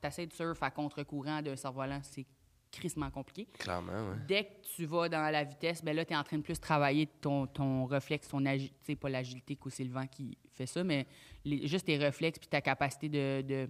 [0.00, 2.24] Tu essaies de surf à contre-courant d'un cerf-volant, c'est
[2.70, 3.46] crissement compliqué.
[3.58, 4.14] Clairement.
[4.26, 6.60] Dès que tu vas dans la vitesse, ben là, tu es en train de plus
[6.60, 10.84] travailler ton, ton réflexe, ton agilité, pas l'agilité, que c'est le vent qui fait ça,
[10.84, 11.06] mais
[11.44, 13.42] les- juste tes réflexes puis ta capacité de.
[13.42, 13.68] de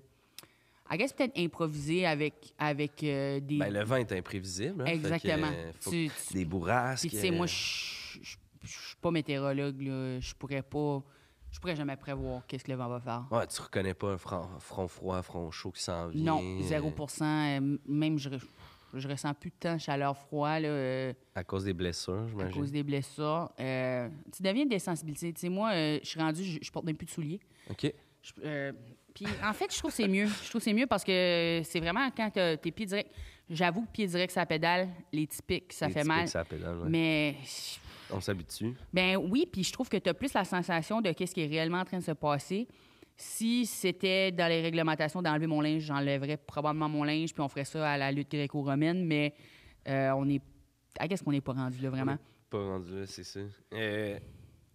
[0.90, 3.58] I guess peut-être improviser avec, avec euh, des.
[3.58, 4.82] Ben, le vent est imprévisible.
[4.82, 5.50] hein, fait que, Exactement.
[5.52, 7.02] euh, faut Tu- que- tu- Des bourrasques.
[7.02, 10.18] Puis, tu sais, moi, euh, je suis pas météorologue, là.
[10.20, 11.02] Je pourrais pas.
[11.50, 13.26] Je pourrais jamais prévoir qu'est-ce que le vent va faire.
[13.30, 16.24] Ouais, tu reconnais pas un front, front froid, front chaud qui s'en vient.
[16.36, 17.24] Non, euh, 0%
[17.58, 18.28] euh, Même, je,
[18.94, 20.68] je ressens plus de temps chaleur-froid, là.
[20.68, 22.52] euh, À cause des blessures, à j'imagine.
[22.60, 23.50] cause des blessures.
[23.60, 25.32] Euh, tu deviens des sensibilités.
[25.32, 27.40] Tu sais, moi, euh, je suis rendue, je, je porte même plus de souliers.
[27.70, 27.92] OK.
[29.14, 30.26] Puis en fait, je trouve que c'est mieux.
[30.26, 33.10] Je trouve que c'est mieux parce que c'est vraiment quand tes pieds directs.
[33.50, 36.28] J'avoue que pieds directs ça pédale, les typiques, ça Les fait mal.
[36.28, 36.88] ça pédale, ouais.
[36.88, 37.36] Mais
[38.10, 38.74] On s'habitue.
[38.92, 41.46] ben oui, puis je trouve que tu as plus la sensation de qu'est-ce qui est
[41.46, 42.68] réellement en train de se passer.
[43.20, 47.64] Si c'était dans les réglementations d'enlever mon linge, j'enlèverais probablement mon linge, puis on ferait
[47.64, 49.34] ça à la lutte gréco-romaine, mais
[49.88, 50.40] euh, on est.
[51.00, 52.16] À qu'est-ce qu'on n'est pas rendu là, vraiment?
[52.48, 53.40] Pas rendu là, c'est ça.
[53.72, 54.18] Euh,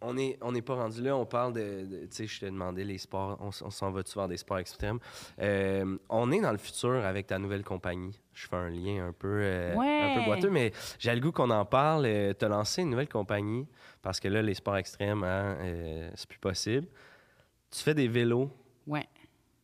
[0.02, 1.86] on n'est on est pas rendu là, on parle de.
[1.86, 5.00] de- tu sais, je te demandais les sports, on, s'en va-tu vers des sports extrêmes?
[5.40, 8.20] Euh, on est dans le futur avec ta nouvelle compagnie.
[8.34, 11.50] Je fais un lien un peu, euh, un peu boiteux, mais j'ai le goût qu'on
[11.50, 12.04] en parle.
[12.38, 13.66] tu as lancé une nouvelle compagnie
[14.02, 15.56] parce que là, les sports extrêmes, hein,
[16.16, 16.88] c'est plus possible.
[17.74, 18.52] Tu fais des vélos
[18.86, 19.08] Ouais.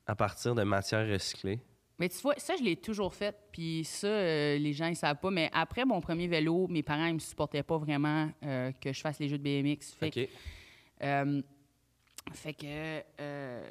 [0.08, 1.60] à partir de matières recyclées?
[2.00, 3.36] Mais tu vois, ça, je l'ai toujours fait.
[3.52, 5.30] Puis ça, euh, les gens, ils savent pas.
[5.32, 9.02] Mais après mon premier vélo, mes parents, ils me supportaient pas vraiment euh, que je
[9.02, 9.94] fasse les jeux de BMX.
[10.00, 10.30] Fait que, OK.
[11.04, 11.42] euh,
[12.34, 13.02] fait que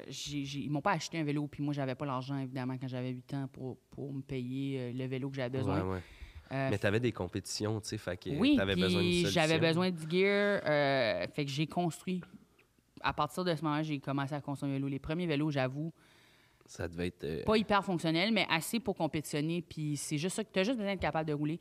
[0.09, 1.47] j'ai- j'ai- ils m'ont pas acheté un vélo.
[1.47, 5.05] Puis moi, j'avais pas l'argent, évidemment, quand j'avais 8 ans pour, pour me payer le
[5.07, 5.81] vélo que j'avais besoin.
[5.81, 6.01] Ouais, ouais.
[6.51, 9.29] Mais tu avais des compétitions, tu sais, fait que oui, tu avais besoin solution.
[9.29, 10.61] j'avais besoin de gear.
[11.33, 12.21] fait que j'ai construit.
[13.01, 14.87] À partir de ce moment, j'ai commencé à construire un vélo.
[14.87, 15.91] Les premiers vélos, j'avoue,
[16.65, 17.23] Ça devait être.
[17.23, 19.61] euh, pas hyper fonctionnels, mais assez pour compétitionner.
[19.61, 21.59] Puis c'est juste ça que tu as juste besoin d'être capable de rouler.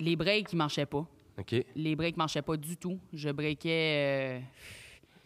[0.00, 1.06] Les breaks, ils marchaient pas.
[1.38, 1.54] OK.
[1.74, 2.98] Les breaks marchaient pas du tout.
[3.12, 4.38] Je breakais.
[4.38, 4.40] euh,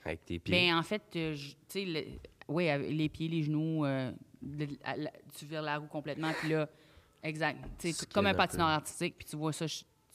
[0.04, 0.54] Avec tes pieds.
[0.54, 2.04] ben, en fait, euh, tu sais, le-
[2.48, 4.10] oui, les pieds, les genoux, euh,
[5.38, 6.32] tu vires la roue complètement.
[6.40, 6.66] Puis là,
[7.22, 7.58] exact.
[7.78, 9.16] Tu sais, Skill comme un patineur artistique.
[9.18, 9.66] Puis tu vois ça,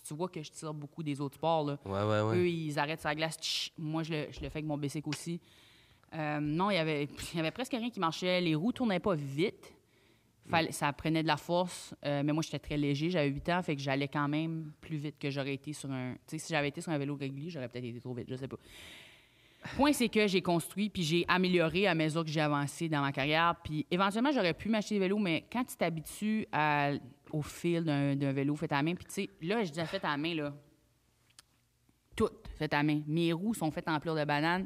[0.08, 1.66] tu vois que je tire beaucoup des autres sports.
[1.66, 1.78] Là.
[1.86, 2.38] Ouais, ouais, ouais.
[2.38, 3.38] Eux, ils arrêtent la glace.
[3.38, 5.40] tch, moi, je le, je le fais avec mon bicycle aussi.
[6.14, 8.40] Euh, non, il y avait, il y avait presque rien qui marchait.
[8.42, 9.74] Les roues tournaient pas vite.
[10.50, 11.96] Fallait- Ça prenait de la force.
[12.06, 13.10] Euh, mais moi, j'étais très léger.
[13.10, 16.14] J'avais 8 ans, fait que j'allais quand même plus vite que j'aurais été sur un...
[16.28, 18.36] Tu sais, si j'avais été sur un vélo régulier, j'aurais peut-être été trop vite, je
[18.36, 18.58] sais pas.
[19.78, 23.14] Point, c'est que j'ai construit, puis j'ai amélioré à mesure que j'ai avancé dans ma
[23.14, 23.56] carrière.
[23.64, 26.92] Puis éventuellement, j'aurais pu m'acheter des vélos, mais quand tu t'habitues à-
[27.34, 30.04] au fil d'un vélo fait à la main, puis tu sais, là, je dis fait
[30.06, 30.54] à la main, là,
[32.16, 33.02] tout fait à la main.
[33.08, 34.66] Mes roues sont faites en plure de banane.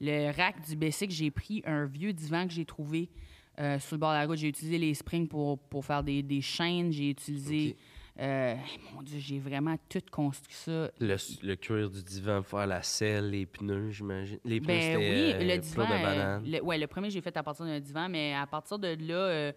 [0.00, 3.10] Le rack du Bessic, j'ai pris un vieux divan que j'ai trouvé
[3.58, 4.38] euh, sur le bord de la route.
[4.38, 6.92] J'ai utilisé les springs pour, pour faire des, des chaînes.
[6.92, 7.76] J'ai utilisé...
[8.18, 8.54] Euh,
[8.94, 10.90] mon Dieu, j'ai vraiment tout construit ça.
[11.00, 14.38] Le, le cuir du divan pour faire la selle, les pneus, j'imagine.
[14.42, 15.84] Les pneus, Ben oui, euh, le plure divan.
[15.86, 16.44] de euh, banane.
[16.46, 19.14] le, ouais, le premier, j'ai fait à partir d'un divan, mais à partir de là,
[19.14, 19.52] euh,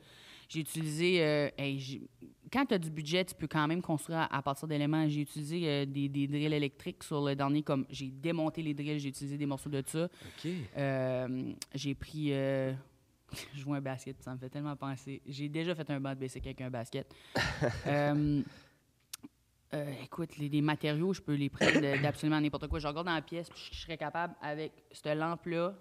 [0.49, 1.23] j'ai utilisé.
[1.23, 2.01] euh, hey,
[2.51, 5.07] quand tu as du budget, tu peux quand même construire à, à partir d'éléments.
[5.07, 8.99] J'ai utilisé euh, des, des drills électriques sur le dernier, comme j'ai démonté les drills,
[8.99, 10.05] j'ai utilisé des morceaux de ça.
[10.05, 10.51] OK.
[10.77, 12.33] Euh, j'ai pris.
[12.33, 12.73] euh,
[13.53, 15.21] je joue un basket, ça me fait tellement penser.
[15.27, 17.13] J'ai déjà fait un banc de basic avec un basket.
[20.03, 22.79] Écoute, les, les matériaux, je peux les prendre d'absolument n'importe quoi.
[22.79, 25.75] Je regarde dans la pièce, puis je, je serais capable, avec cette lampe-là,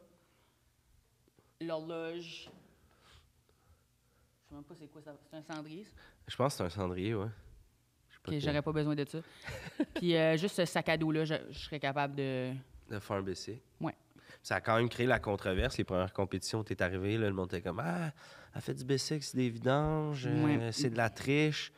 [1.62, 2.50] l'horloge.
[4.48, 5.14] Je sais même pas c'est quoi ça.
[5.30, 5.90] C'est un cendrier, ça?
[6.26, 7.26] Je pense que c'est un cendrier, ouais.
[8.22, 9.18] Que- j'aurais pas besoin de ça.
[9.94, 12.52] puis euh, juste ce sac à dos-là, je, je serais capable de.
[12.88, 13.61] De faire un BC.
[13.80, 13.94] Ouais.
[14.42, 15.76] Ça a quand même créé la controverse.
[15.76, 18.12] Les premières compétitions où t'es arrivé, là, le monde était comme Ah,
[18.54, 21.72] elle fait du BC, c'est des vidanges, euh, c'est de la triche.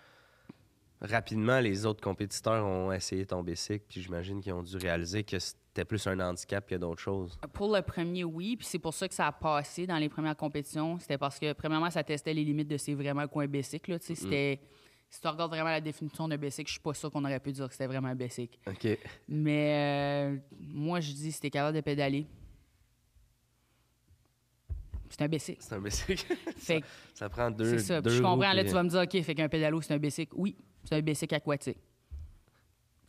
[1.00, 5.38] Rapidement, les autres compétiteurs ont essayé ton BC, puis j'imagine qu'ils ont dû réaliser que
[5.70, 7.38] c'était plus un handicap que d'autres choses?
[7.52, 8.56] Pour le premier, oui.
[8.56, 10.98] Puis c'est pour ça que ça a passé dans les premières compétitions.
[10.98, 13.86] C'était parce que, premièrement, ça testait les limites de c'est vraiment quoi un basic.
[13.86, 13.96] Là.
[14.00, 14.60] C'était...
[15.08, 17.52] Si tu regardes vraiment la définition d'un basic, je suis pas sûr qu'on aurait pu
[17.52, 18.58] dire que c'était vraiment un basic.
[18.66, 18.98] OK.
[19.28, 22.26] Mais euh, moi, je dis, si t'es capable de pédaler,
[25.08, 25.58] c'est un basic.
[25.60, 26.16] C'est un BC.
[26.56, 27.78] Fait que ça prend deux.
[27.78, 28.00] c'est ça.
[28.00, 28.52] deux Puis je comprends.
[28.52, 30.30] Là, tu vas me dire, OK, fait qu'un pédalo, c'est un basic.
[30.34, 31.78] Oui, c'est un basic aquatique.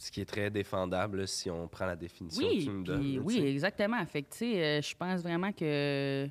[0.03, 2.77] Ce qui est très défendable là, si on prend la définition Oui, que tu me
[2.83, 3.15] puis- donnes.
[3.17, 4.03] là, oui, exactement.
[4.07, 6.27] Fait que, tu sais, euh, je pense vraiment que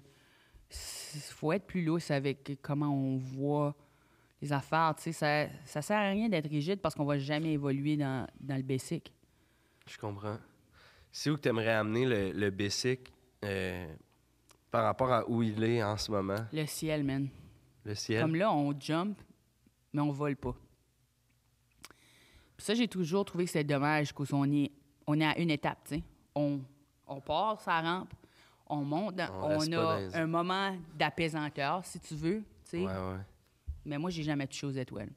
[0.72, 3.74] il faut être plus lousse avec comment on voit
[4.42, 4.94] les affaires.
[4.96, 8.26] Tu sais, ça, ça sert à rien d'être rigide parce qu'on va jamais évoluer dans,
[8.40, 9.12] dans le basic.
[9.86, 10.38] Je comprends.
[11.12, 13.00] C'est où que tu aimerais amener le, le BC
[13.44, 13.86] euh,
[14.72, 17.28] par rapport à où il est en ce moment, Le ciel, man.
[17.84, 18.20] le ciel?
[18.22, 19.16] Comme là, on jump,
[19.92, 20.56] mais on vole pas.
[22.60, 24.70] Ça, j'ai toujours trouvé que c'était dommage qu'on est,
[25.06, 26.02] on est à une étape, tu sais.
[26.34, 26.60] On,
[27.06, 28.12] on part sa rampe,
[28.66, 32.78] on monte, On a les- un moment d'apaisanteur, si tu veux, tu sais.
[32.78, 33.18] Ouais, ouais.
[33.84, 35.10] Mais moi, j'ai jamais touché aux étoiles.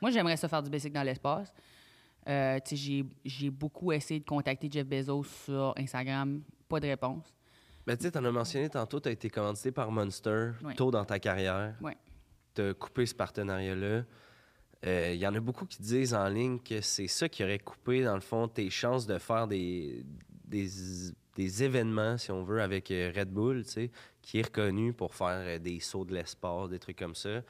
[0.00, 1.52] Moi, j'aimerais ça faire du basic dans l'espace.
[2.28, 6.42] Euh, tu sais, j'ai, beaucoup essayé de contacter Jeff Bezos sur Instagram.
[6.68, 7.32] Pas de réponse.
[7.86, 10.74] Ben, tu sais, t'en as mentionné tantôt, tu as été commandité par Monster Ouais.
[10.74, 11.74] tôt dans ta carrière.
[11.80, 11.96] Ouais.
[12.54, 14.02] Tu as coupé ce partenariat-là.
[14.84, 18.02] Il y en a beaucoup qui disent en ligne que c'est ça qui aurait coupé,
[18.02, 20.04] dans le fond, tes chances de faire des,
[20.44, 20.68] des,
[21.36, 23.62] des événements, si on veut, avec euh, Red Bull,
[24.22, 27.42] qui est reconnu pour faire euh, des sauts de l'espace, des trucs comme ça.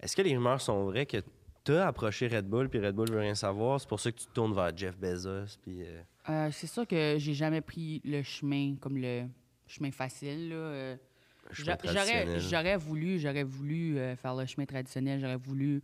[0.00, 1.18] Est-ce que les rumeurs sont vraies que
[1.64, 3.80] tu as approché Red Bull, puis Red Bull veut rien savoir?
[3.80, 5.82] C'est pour ça que tu te tournes vers Jeff Bezos, puis...
[5.82, 9.26] euh, Euh, c'est sûr que j'ai jamais pris le chemin comme le
[9.68, 10.48] chemin facile.
[10.50, 10.56] là.
[10.56, 10.96] Euh,
[11.52, 15.20] J'aurais, voulu, j'aurais voulu euh, faire le chemin traditionnel.
[15.20, 15.80] J'aurais voulu euh,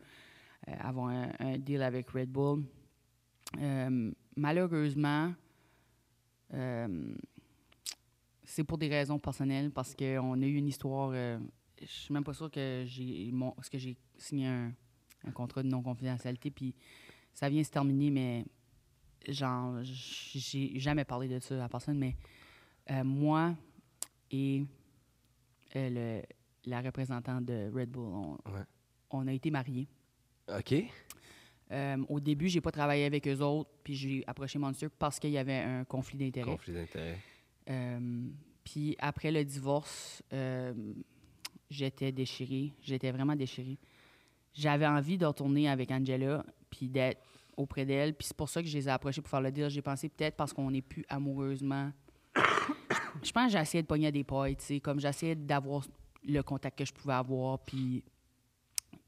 [0.67, 2.65] avoir un, un deal avec Red Bull.
[3.59, 5.33] Euh, malheureusement,
[6.55, 7.15] euh,
[8.45, 11.11] c'est pour des raisons personnelles parce qu'on a eu une histoire.
[11.15, 11.39] euh,
[11.81, 14.73] je suis même pas sûre que j'ai mon- parce que j'ai signé un,
[15.25, 16.75] un contrat de non-confidentialité, puis
[17.35, 18.45] ça vient se terminer, mais
[19.29, 22.17] genre, j'ai jamais parlé de ça à personne, mais
[22.91, 23.55] euh, moi
[24.31, 24.65] et
[25.77, 28.63] euh, le- la représentante de Red Bull, on, Ouais.
[29.11, 29.89] on a été mariés.
[30.49, 30.75] OK.
[31.73, 35.31] Euh, au début, j'ai pas travaillé avec eux autres, puis j'ai approché Monster parce qu'il
[35.31, 36.51] y avait un conflit d'intérêts.
[36.51, 37.19] Conflit d'intérêt.
[37.71, 38.29] Euh,
[38.65, 40.75] puis après le divorce, euh,
[41.71, 42.73] j'étais déchirée.
[42.83, 43.79] J'étais vraiment déchirée.
[44.53, 47.23] J'avais envie de retourner avec Angela, puis d'être
[47.57, 48.15] auprès d'elle.
[48.15, 49.71] Puis c'est pour ça que je les ai approchés pour faire le deal.
[49.71, 51.91] J'ai pensé peut-être parce qu'on n'est plus amoureusement.
[53.23, 55.85] je pense que j'ai essayé de pogner à des pailles, tu sais, comme j'essayais d'avoir
[56.25, 58.05] le contact que je pouvais avoir, puis,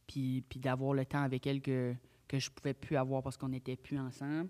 [0.06, 1.94] puis, puis d'avoir le temps avec elle que,
[2.28, 4.48] que je pouvais plus avoir parce qu'on n'était plus ensemble.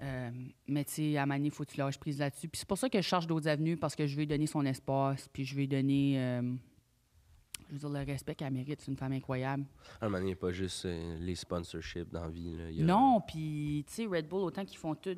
[0.00, 0.30] Euh,
[0.66, 2.48] mais tu sais, à Mané, il faut que tu lâches prise là-dessus.
[2.48, 4.64] Puis c'est pour ça que je cherche d'autres avenues parce que je lui donner son
[4.66, 6.42] espace, puis je lui donner, euh,
[7.68, 8.80] je veux dire, le respect qu'elle mérite.
[8.80, 9.64] C'est une femme incroyable.
[10.00, 12.56] À donné, il n'y a pas juste euh, les sponsorships dans la vie.
[12.56, 12.64] Là.
[12.66, 15.16] A- Non, puis tu sais, Red Bull, autant qu'ils font tout,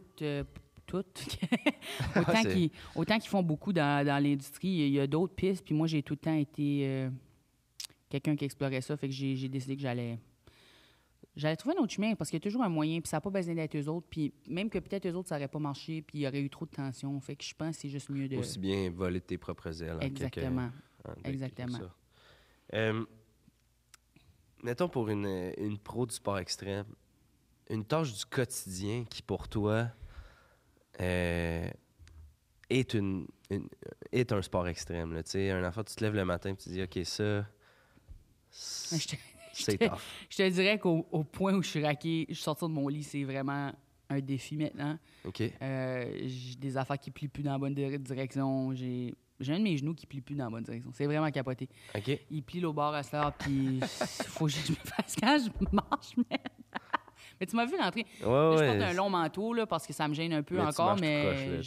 [0.86, 0.96] tout
[2.16, 5.64] autant qu'ils autant qu'ils font beaucoup dans, dans l'industrie, il y a- d'autres pistes.
[5.64, 7.08] Puis moi, j'ai tout le temps été
[8.20, 10.18] quelqu'un qui explorait ça, fait que j'ai décidé que j'allais
[11.36, 13.20] j'allais trouver un autre chemin parce qu'il y a toujours un moyen, puis ça n'a
[13.20, 14.06] pas besoin d'être eux autres.
[14.08, 16.48] Puis même que peut-être eux autres, ça n'aurait pas marché, puis il y aurait eu
[16.50, 17.18] trop de tension.
[17.20, 18.36] Fait que je pense que c'est juste mieux de.
[18.36, 19.98] Aussi bien voler tes propres ailes.
[20.00, 20.70] Exactement.
[21.08, 21.78] en Exactement.
[22.72, 23.04] Euh,
[24.62, 26.86] mettons pour une, une pro du sport extrême,
[27.68, 29.88] une tâche du quotidien qui pour toi
[31.00, 31.68] euh,
[32.70, 33.68] est, une, une-
[34.12, 35.12] est un sport extrême.
[35.12, 37.46] Là, un enfant, tu te lèves le matin et tu te dis, OK, ça,
[39.52, 39.98] c'est te- tough.
[40.30, 42.88] Je te dirais qu'au au point où je suis raqué, je suis sorti de mon
[42.88, 43.72] lit, c'est vraiment
[44.10, 44.98] un défi maintenant.
[45.24, 45.42] OK?
[45.62, 48.74] Euh, j'ai des affaires qui plient plus dans la bonne dir- direction.
[48.74, 49.14] J'ai
[49.48, 50.90] un de mes genoux qui plie plus dans la bonne direction.
[50.94, 51.68] C'est vraiment capoté.
[51.94, 52.18] OK?
[52.30, 53.80] Il plie au bord à heure, puis
[54.28, 56.38] faut que je me fasse quand je marche, man.
[57.40, 58.06] Mais tu m'as vu rentrer.
[58.22, 58.66] Ouais, Là, je ouais.
[58.78, 60.94] porte un long manteau là, parce que ça me gêne un peu Mais tu encore,
[60.94, 61.60] tout mais.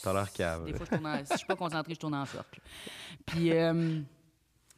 [0.00, 2.14] T'as l'air cave, Des fois, je tourne en- si je suis pas concentré, je tourne
[2.14, 2.60] en cercle.
[3.26, 4.00] Puis, euh,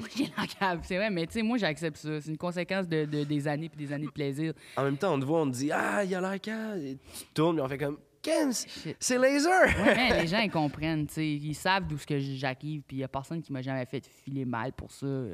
[0.83, 2.21] c'est vrai, mais tu sais, moi, j'accepte ça.
[2.21, 4.53] C'est une conséquence de, de- des années puis des années de plaisir.
[4.77, 6.33] En même temps, on te voit, on te dit, ah, il a l'air.
[6.79, 8.97] Et Tu tournes, et on fait comme, Ken, c'est Shit.
[9.01, 9.67] c'est laser!
[9.83, 11.27] Ouais, mais les gens, ils comprennent, tu sais.
[11.27, 14.05] Ils savent d'où ce que j'arrive, puis il y a personne qui m'a jamais fait
[14.07, 15.07] filer mal pour ça.
[15.07, 15.31] euh,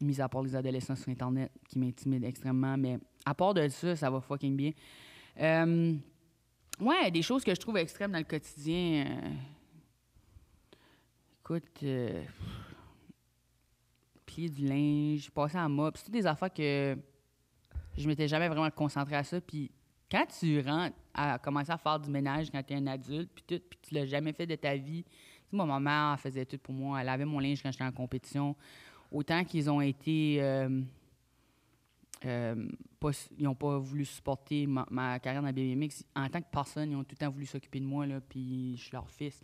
[0.00, 2.76] mis à part les adolescents sur Internet qui m'intimident extrêmement.
[2.76, 4.70] Mais à part de ça, ça va fucking bien.
[5.40, 5.94] Euh,
[6.78, 9.06] ouais, des choses que je trouve extrêmes dans le quotidien.
[9.08, 9.30] euh,
[11.40, 12.22] écoute, euh,
[14.34, 16.96] plier du linge, passer en mop, c'est des affaires que
[17.96, 19.40] je m'étais jamais vraiment concentré à ça.
[19.40, 19.70] Puis
[20.10, 23.44] quand tu rentres à commencer à faire du ménage quand tu es un adulte, puis
[23.46, 25.04] tout, puis tu l'as jamais fait de ta vie.
[25.04, 25.10] Tu
[25.50, 27.00] sais, moi, ma mère faisait tout pour moi.
[27.00, 28.56] Elle lavait mon linge quand j'étais en compétition.
[29.10, 30.38] Autant qu'ils ont été.
[30.40, 30.82] euh,
[32.24, 32.68] euh,
[33.38, 36.04] ils n'ont pas voulu supporter ma, carrière dans le BMX.
[36.16, 38.82] En tant que personne, ils ont tout le temps voulu s'occuper de moi, puis je
[38.82, 39.40] suis leur fils.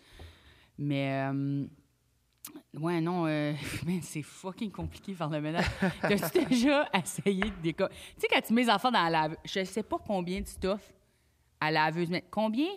[0.79, 1.29] Mais.
[1.31, 1.67] euh,
[2.75, 3.53] Ouais, non, euh,
[4.03, 5.65] c'est fucking compliqué faire le ménage.
[6.01, 7.87] T'as-tu déjà essayé de déco...
[7.89, 10.47] Tu sais, quand tu mets les enfants dans la laveuse, je sais pas combien de
[10.47, 10.81] stuff
[11.61, 12.69] à la laveuse, mais combien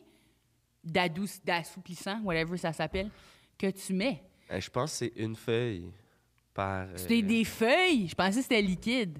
[0.83, 3.09] d'assouplissant, whatever ça s'appelle,
[3.57, 4.21] que tu mets?
[4.51, 5.91] Euh, Je pense que c'est une feuille
[6.53, 6.87] par.
[6.95, 8.07] C'était euh, des feuilles?
[8.07, 9.19] Je pensais que c'était liquide.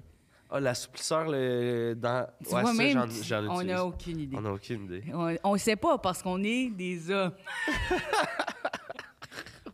[0.50, 1.94] Ah, l'assouplisseur, le.
[1.96, 2.28] Dans...
[2.46, 4.36] Tu ouais, vois, ça, même, j'en- j'en on n'a aucune idée.
[4.36, 5.04] On n'a aucune idée.
[5.12, 7.32] On, on sait pas parce qu'on est des hommes.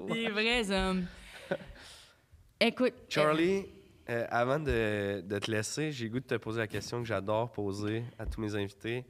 [0.07, 1.07] des vrais hommes.
[2.61, 2.95] Écoute.
[3.09, 3.67] Charlie,
[4.09, 7.51] euh, avant de, de te laisser, j'ai goût de te poser la question que j'adore
[7.53, 9.05] poser à tous mes invités.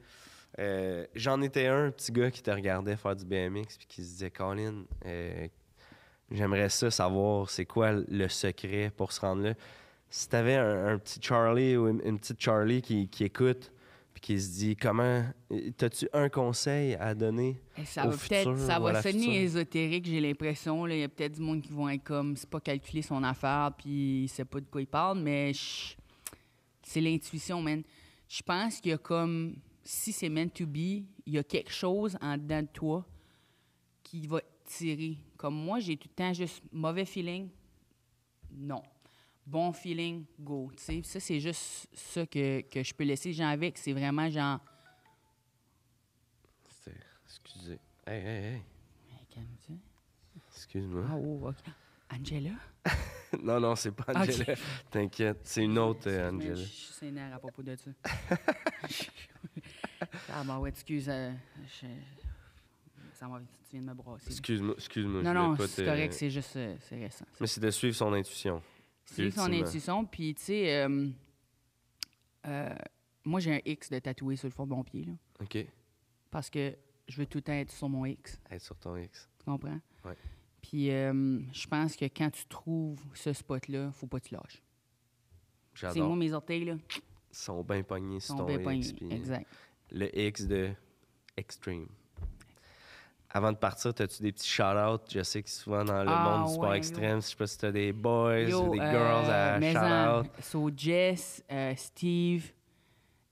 [0.59, 4.03] Euh, J'en étais un, un petit gars qui te regardait faire du BMX puis qui
[4.03, 5.47] se disait Colin, euh,
[6.29, 9.53] j'aimerais ça savoir c'est quoi le secret pour se rendre là.
[10.09, 13.71] Si tu avais un, un petit Charlie ou une, une petite Charlie qui, qui écoute
[14.21, 15.25] puis qui se dit comment,
[15.81, 20.21] as-tu un conseil à donner Ça au va peut-être, futur ça va sonner ésotérique, j'ai
[20.21, 20.85] l'impression.
[20.87, 23.71] Il y a peut-être du monde qui vont être comme, c'est pas calculer son affaire,
[23.77, 25.51] puis il sait pas de quoi il parle, mais
[26.83, 27.83] c'est l'intuition, man.
[28.27, 31.71] Je pense qu'il y a comme, si c'est meant to be, il y a quelque
[31.71, 33.05] chose en dedans de toi
[34.03, 35.17] qui va tirer.
[35.35, 37.49] Comme moi, j'ai tout le temps juste mauvais feeling,
[38.51, 38.83] non.
[39.45, 40.71] Bon feeling, go.
[40.77, 43.77] Tu sais, ça, c'est juste ça que, que je peux laisser les gens avec.
[43.77, 44.59] C'est vraiment genre,
[47.25, 47.79] Excusez.
[48.05, 48.53] Hey, hey, hey.
[49.09, 49.75] Hey, calme-toi.
[50.53, 51.05] Excuse-moi.
[51.09, 51.55] Ah, oh, OK.
[52.13, 52.49] Angela?
[53.41, 54.11] Non, non, c'est pas.
[54.13, 54.55] Angela.
[54.91, 56.55] T'inquiète, c'est une autre euh, Angela.
[56.55, 57.91] Je suis sénère à propos de ça.
[60.33, 61.07] Ah, bah ouais, excuse.
[61.09, 61.31] euh,
[61.81, 61.87] je-
[63.13, 64.27] ça m'a- tu viens de me brasser.
[64.31, 65.21] Excuse-moi, excuse-moi.
[65.21, 67.25] Non, non, c'est correct, c'est juste euh, c'est récent.
[67.39, 68.61] Mais c'est de suivre son intuition.
[69.11, 71.07] C'est son intuition, puis tu sais, euh,
[72.47, 72.75] euh,
[73.23, 75.65] moi j'ai un X de tatoué sur le fond de mon pied, là, OK.
[76.29, 76.75] parce que
[77.07, 79.29] je veux tout le temps être sur mon X, Être sur ton X.
[79.39, 79.79] tu comprends?
[80.05, 80.15] Ouais.
[80.61, 84.61] Puis euh, je pense que quand tu trouves ce spot-là, faut pas que tu lâches.
[85.73, 86.15] C'est moi, J'adore.
[86.15, 86.75] mes orteils, là,
[87.31, 88.93] sont bien pognés sur sont ton bien X.
[88.93, 89.13] pognés.
[89.15, 89.47] Exact.
[89.91, 90.71] Le X de
[91.37, 91.87] Extreme.
[93.33, 94.99] Avant de partir, as-tu des petits shout-outs?
[95.13, 96.75] Je sais que souvent dans le Ah, monde du sport ouais, yo.
[96.75, 100.31] extrême, je sais pas si t'as des boys Yo, ou des euh, girls à shout-out.
[100.41, 102.51] So, Jess, euh, Steve,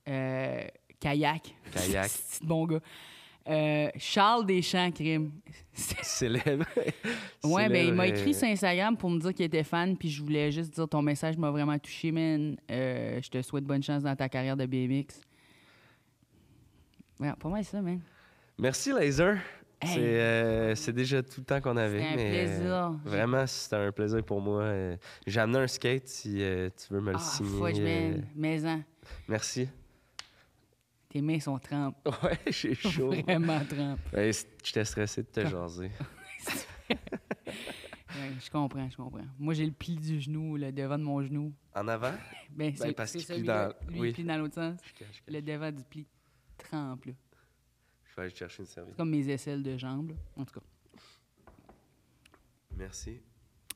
[0.08, 0.62] euh,
[0.98, 1.54] Kayak.
[1.72, 2.08] Kayak.
[2.08, 2.80] C'est bon gars.
[3.48, 5.32] Euh, Charles Deschamps, crime.
[5.72, 6.64] Célèbre.
[7.42, 10.22] Ouais, ben il m'a écrit sur Instagram pour me dire qu'il était fan, puis je
[10.22, 12.56] voulais juste dire ton message m'a vraiment touché, man.
[12.70, 15.20] Euh, je te souhaite bonne chance dans ta carrière de BMX.
[17.18, 18.00] Ouais, pas mal ça, man.
[18.58, 19.38] Merci, Laser.
[19.82, 19.88] Hey.
[19.94, 22.00] C'est euh, c'est déjà tout le temps qu'on avait.
[22.00, 22.74] C'était un mais, plaisir.
[22.74, 24.62] euh, vraiment, c'était un plaisir pour moi.
[24.62, 27.58] Euh, J'ai amené un skate si euh, tu veux me le Ah, signer.
[27.58, 28.26] fudge, man.
[28.36, 28.82] Mais-en,
[29.26, 29.68] merci.
[31.08, 31.96] tes mains sont trempes.
[32.22, 33.10] Ouais, j'ai chaud.
[33.22, 34.00] Vraiment trempes.
[34.12, 35.90] Ouais, c- J'étais stressé de te jaser.
[36.90, 39.20] Ouais, je comprends, je comprends.
[39.38, 41.52] Moi, j'ai le pli du genou, le devant de mon genou.
[41.74, 42.12] En avant?
[42.50, 44.08] Ben, c'est parce qu'il plie dans- Lui, oui.
[44.08, 44.78] il plie dans l'autre sens.
[44.84, 45.22] Je cache, je cache.
[45.28, 46.06] Le devant du pli
[46.58, 47.12] trempe, là.
[48.20, 48.96] Je vais aller chercher une serviette.
[48.96, 50.16] comme mes aisselles de jambes, là.
[50.36, 50.66] En tout cas.
[52.76, 53.18] Merci.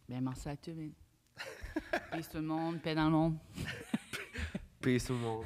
[0.06, 0.92] Ben, merci à toi, man.
[2.12, 3.38] Peace tout le monde, paix dans le monde.
[4.82, 5.44] Peace tout le monde.